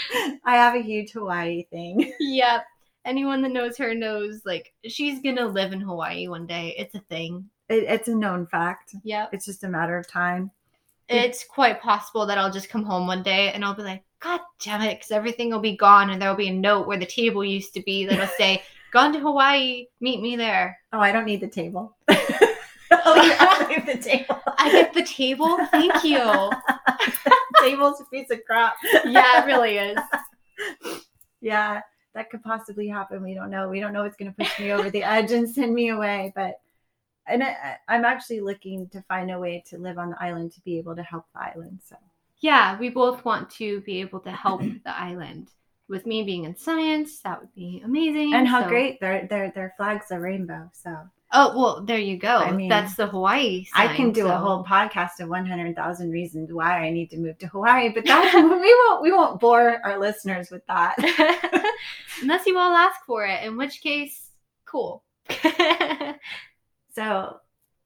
have 0.44 0.74
a 0.74 0.82
huge 0.82 1.12
Hawaii 1.12 1.64
thing. 1.70 2.12
yep. 2.20 2.64
Anyone 3.04 3.42
that 3.42 3.52
knows 3.52 3.76
her 3.78 3.94
knows 3.94 4.42
like 4.44 4.72
she's 4.86 5.20
gonna 5.20 5.46
live 5.46 5.72
in 5.72 5.80
Hawaii 5.80 6.28
one 6.28 6.46
day. 6.46 6.74
It's 6.78 6.94
a 6.94 7.00
thing. 7.00 7.48
It, 7.68 7.84
it's 7.84 8.08
a 8.08 8.14
known 8.14 8.46
fact. 8.46 8.94
Yeah. 9.04 9.26
It's 9.32 9.46
just 9.46 9.64
a 9.64 9.68
matter 9.68 9.96
of 9.96 10.08
time. 10.08 10.50
It's 11.12 11.44
quite 11.44 11.80
possible 11.80 12.26
that 12.26 12.38
I'll 12.38 12.52
just 12.52 12.68
come 12.68 12.84
home 12.84 13.06
one 13.06 13.22
day 13.22 13.52
and 13.52 13.64
I'll 13.64 13.74
be 13.74 13.82
like, 13.82 14.04
God 14.20 14.40
damn 14.60 14.82
it, 14.82 14.98
because 14.98 15.10
everything 15.10 15.50
will 15.50 15.60
be 15.60 15.76
gone 15.76 16.10
and 16.10 16.20
there'll 16.20 16.36
be 16.36 16.48
a 16.48 16.52
note 16.52 16.86
where 16.86 16.98
the 16.98 17.06
table 17.06 17.44
used 17.44 17.74
to 17.74 17.82
be 17.82 18.06
that'll 18.06 18.26
say, 18.38 18.62
Gone 18.92 19.14
to 19.14 19.20
Hawaii, 19.20 19.86
meet 20.02 20.20
me 20.20 20.36
there. 20.36 20.78
Oh, 20.92 21.00
I 21.00 21.12
don't 21.12 21.24
need 21.24 21.40
the 21.40 21.48
table. 21.48 21.96
oh, 22.10 23.14
yeah, 23.16 23.36
I 23.40 23.82
the 23.86 23.96
table. 23.96 24.38
I 24.58 24.70
get 24.70 24.92
the 24.92 25.02
table. 25.02 25.58
Thank 25.70 26.04
you. 26.04 26.50
Table's 27.62 28.02
a 28.02 28.04
piece 28.04 28.30
of 28.30 28.44
crap. 28.44 28.76
Yeah, 29.06 29.42
it 29.42 29.46
really 29.46 29.78
is. 29.78 29.98
yeah, 31.40 31.80
that 32.14 32.28
could 32.28 32.42
possibly 32.42 32.86
happen. 32.88 33.22
We 33.22 33.32
don't 33.32 33.50
know. 33.50 33.70
We 33.70 33.80
don't 33.80 33.94
know 33.94 34.02
what's 34.02 34.16
going 34.16 34.30
to 34.30 34.36
push 34.36 34.60
me 34.60 34.72
over 34.72 34.90
the 34.90 35.02
edge 35.02 35.32
and 35.32 35.48
send 35.48 35.74
me 35.74 35.88
away. 35.88 36.34
But 36.36 36.60
and 37.26 37.42
I, 37.42 37.76
I'm 37.88 38.04
actually 38.04 38.40
looking 38.40 38.88
to 38.90 39.02
find 39.02 39.30
a 39.30 39.38
way 39.38 39.62
to 39.68 39.78
live 39.78 39.98
on 39.98 40.10
the 40.10 40.22
island 40.22 40.52
to 40.52 40.60
be 40.62 40.78
able 40.78 40.96
to 40.96 41.02
help 41.02 41.24
the 41.34 41.40
island. 41.40 41.80
So 41.88 41.96
Yeah, 42.40 42.78
we 42.78 42.88
both 42.88 43.24
want 43.24 43.50
to 43.52 43.80
be 43.82 44.00
able 44.00 44.20
to 44.20 44.30
help 44.32 44.60
the 44.84 44.96
island. 44.96 45.48
With 45.88 46.06
me 46.06 46.22
being 46.22 46.44
in 46.44 46.56
science, 46.56 47.20
that 47.20 47.40
would 47.40 47.54
be 47.54 47.82
amazing. 47.84 48.32
and 48.34 48.48
how 48.48 48.62
So- 48.62 48.68
great 48.68 48.98
their 49.00 49.26
their 49.26 49.50
their 49.50 49.74
flags 49.76 50.06
are 50.10 50.20
rainbow. 50.20 50.70
So 50.72 50.96
Oh 51.34 51.56
well, 51.58 51.82
there 51.82 51.98
you 51.98 52.18
go. 52.18 52.36
I 52.36 52.52
mean, 52.52 52.68
That's 52.68 52.94
the 52.94 53.06
Hawaii. 53.06 53.64
I 53.74 53.94
can 53.96 54.12
do 54.12 54.26
a 54.28 54.36
whole 54.36 54.64
podcast 54.64 55.18
of 55.20 55.30
100,000 55.30 56.10
reasons 56.10 56.52
why 56.52 56.84
I 56.84 56.90
need 56.90 57.08
to 57.10 57.16
move 57.16 57.38
to 57.38 57.46
Hawaii, 57.46 57.88
but 57.88 58.04
that 58.04 58.34
we 58.34 58.74
won't 58.80 59.02
we 59.02 59.12
won't 59.12 59.40
bore 59.40 59.80
our 59.84 59.98
listeners 59.98 60.50
with 60.50 60.64
that. 60.66 60.94
Unless 62.22 62.46
you 62.46 62.58
all 62.58 62.74
ask 62.76 63.00
for 63.06 63.24
it, 63.26 63.42
in 63.44 63.56
which 63.56 63.80
case, 63.80 64.28
cool. 64.66 65.02
So, 66.94 67.38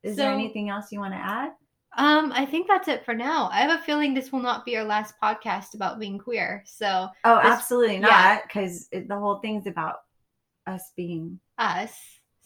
is 0.03 0.17
there 0.17 0.33
anything 0.33 0.69
else 0.69 0.91
you 0.93 1.01
want 1.01 1.15
to 1.15 1.19
add? 1.19 1.53
Um, 1.99 2.31
I 2.35 2.45
think 2.45 2.69
that's 2.69 2.89
it 2.89 3.05
for 3.05 3.15
now. 3.15 3.49
I 3.51 3.61
have 3.61 3.81
a 3.81 3.83
feeling 3.83 4.13
this 4.13 4.31
will 4.31 4.41
not 4.41 4.65
be 4.67 4.77
our 4.77 4.85
last 4.85 5.15
podcast 5.23 5.75
about 5.75 5.99
being 5.99 6.19
queer. 6.19 6.63
So 6.67 7.09
Oh, 7.25 7.37
This- 7.43 7.53
absolutely 7.53 7.99
not, 7.99 8.43
because 8.43 8.89
the 8.91 9.17
whole 9.19 9.37
thing's 9.39 9.67
about 9.67 10.01
us 10.67 10.93
being. 10.97 11.41
us 11.59 11.97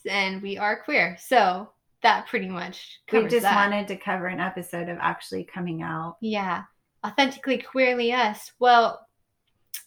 and 0.09 0.41
we 0.41 0.57
are 0.57 0.83
queer. 0.85 1.17
So 1.21 1.69
that 2.03 2.29
pretty 2.29 2.49
much 2.49 3.01
We 3.13 3.23
just 3.27 3.43
that. 3.43 3.55
wanted 3.57 3.89
to 3.89 3.97
cover 3.97 4.27
an 4.29 4.39
episode 4.41 4.89
of 4.89 4.99
actually 5.01 5.45
coming 5.45 5.83
out. 5.83 6.17
Yeah. 6.21 6.63
Authentically 7.05 7.59
queerly 7.59 8.13
us. 8.13 8.53
Well, 8.61 9.05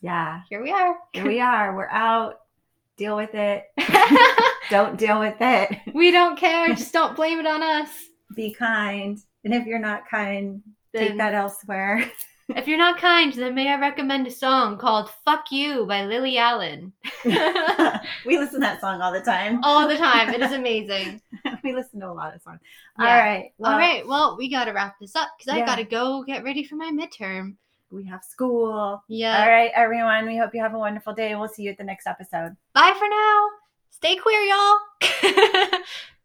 Yeah, 0.02 0.42
here 0.50 0.62
we 0.62 0.72
are. 0.72 0.98
here 1.14 1.26
we 1.26 1.40
are. 1.40 1.74
We're 1.76 1.88
out. 1.90 2.40
Deal 2.98 3.16
with 3.16 3.34
it. 3.34 3.64
Don't 4.70 4.98
deal 4.98 5.20
with 5.20 5.38
it. 5.40 5.78
we 5.94 6.12
don't 6.12 6.38
care. 6.38 6.68
Just 6.70 6.94
don't 6.94 7.16
blame 7.16 7.40
it 7.40 7.48
on 7.48 7.62
us. 7.64 7.90
Be 8.36 8.54
kind. 8.54 9.20
And 9.44 9.54
if 9.54 9.66
you're 9.66 9.80
not 9.80 10.10
kind, 10.10 10.62
take 10.96 11.18
that 11.18 11.34
elsewhere. 11.34 12.10
If 12.50 12.68
you're 12.68 12.78
not 12.78 13.00
kind, 13.00 13.32
then 13.34 13.56
may 13.56 13.70
I 13.70 13.80
recommend 13.80 14.28
a 14.28 14.32
song 14.32 14.78
called 14.78 15.10
Fuck 15.24 15.46
You 15.50 15.86
by 15.86 16.04
Lily 16.04 16.38
Allen. 16.38 16.92
we 17.26 17.32
listen 18.38 18.56
to 18.56 18.60
that 18.60 18.82
song 18.82 19.02
all 19.02 19.14
the 19.14 19.22
time. 19.22 19.64
All 19.64 19.88
the 19.88 19.96
time. 19.96 20.30
It 20.30 20.42
is 20.42 20.52
amazing. 20.52 21.22
we 21.64 21.74
listen 21.74 22.02
to 22.02 22.10
a 22.10 22.12
lot 22.12 22.36
of 22.36 22.42
songs. 22.42 22.60
Yeah. 23.00 23.06
All 23.06 23.18
right. 23.18 23.54
Well, 23.58 23.72
All 23.72 23.78
right. 23.78 24.06
Well, 24.06 24.36
we 24.38 24.50
got 24.52 24.66
to 24.66 24.74
wrap 24.74 25.00
this 25.00 25.16
up 25.16 25.30
because 25.38 25.54
I 25.54 25.60
Yeah. 25.60 25.66
got 25.66 25.78
to 25.78 25.86
go 25.86 26.22
get 26.24 26.44
ready 26.44 26.66
for 26.66 26.76
my 26.76 26.92
midterm. 26.92 27.56
We 27.92 28.04
have 28.08 28.24
school. 28.26 29.02
Yeah. 29.08 29.42
All 29.42 29.50
right, 29.50 29.72
everyone. 29.74 30.26
We 30.26 30.38
hope 30.38 30.54
you 30.54 30.62
have 30.62 30.74
a 30.74 30.80
wonderful 30.80 31.14
day. 31.14 31.34
We'll 31.36 31.48
see 31.48 31.64
you 31.64 31.72
at 31.72 31.78
the 31.78 31.84
next 31.86 32.08
episode. 32.08 32.58
Bye 32.74 32.94
for 33.00 33.08
now. 33.08 33.48
Stay 33.96 34.16
queer, 34.16 34.42
y'all. 34.42 34.80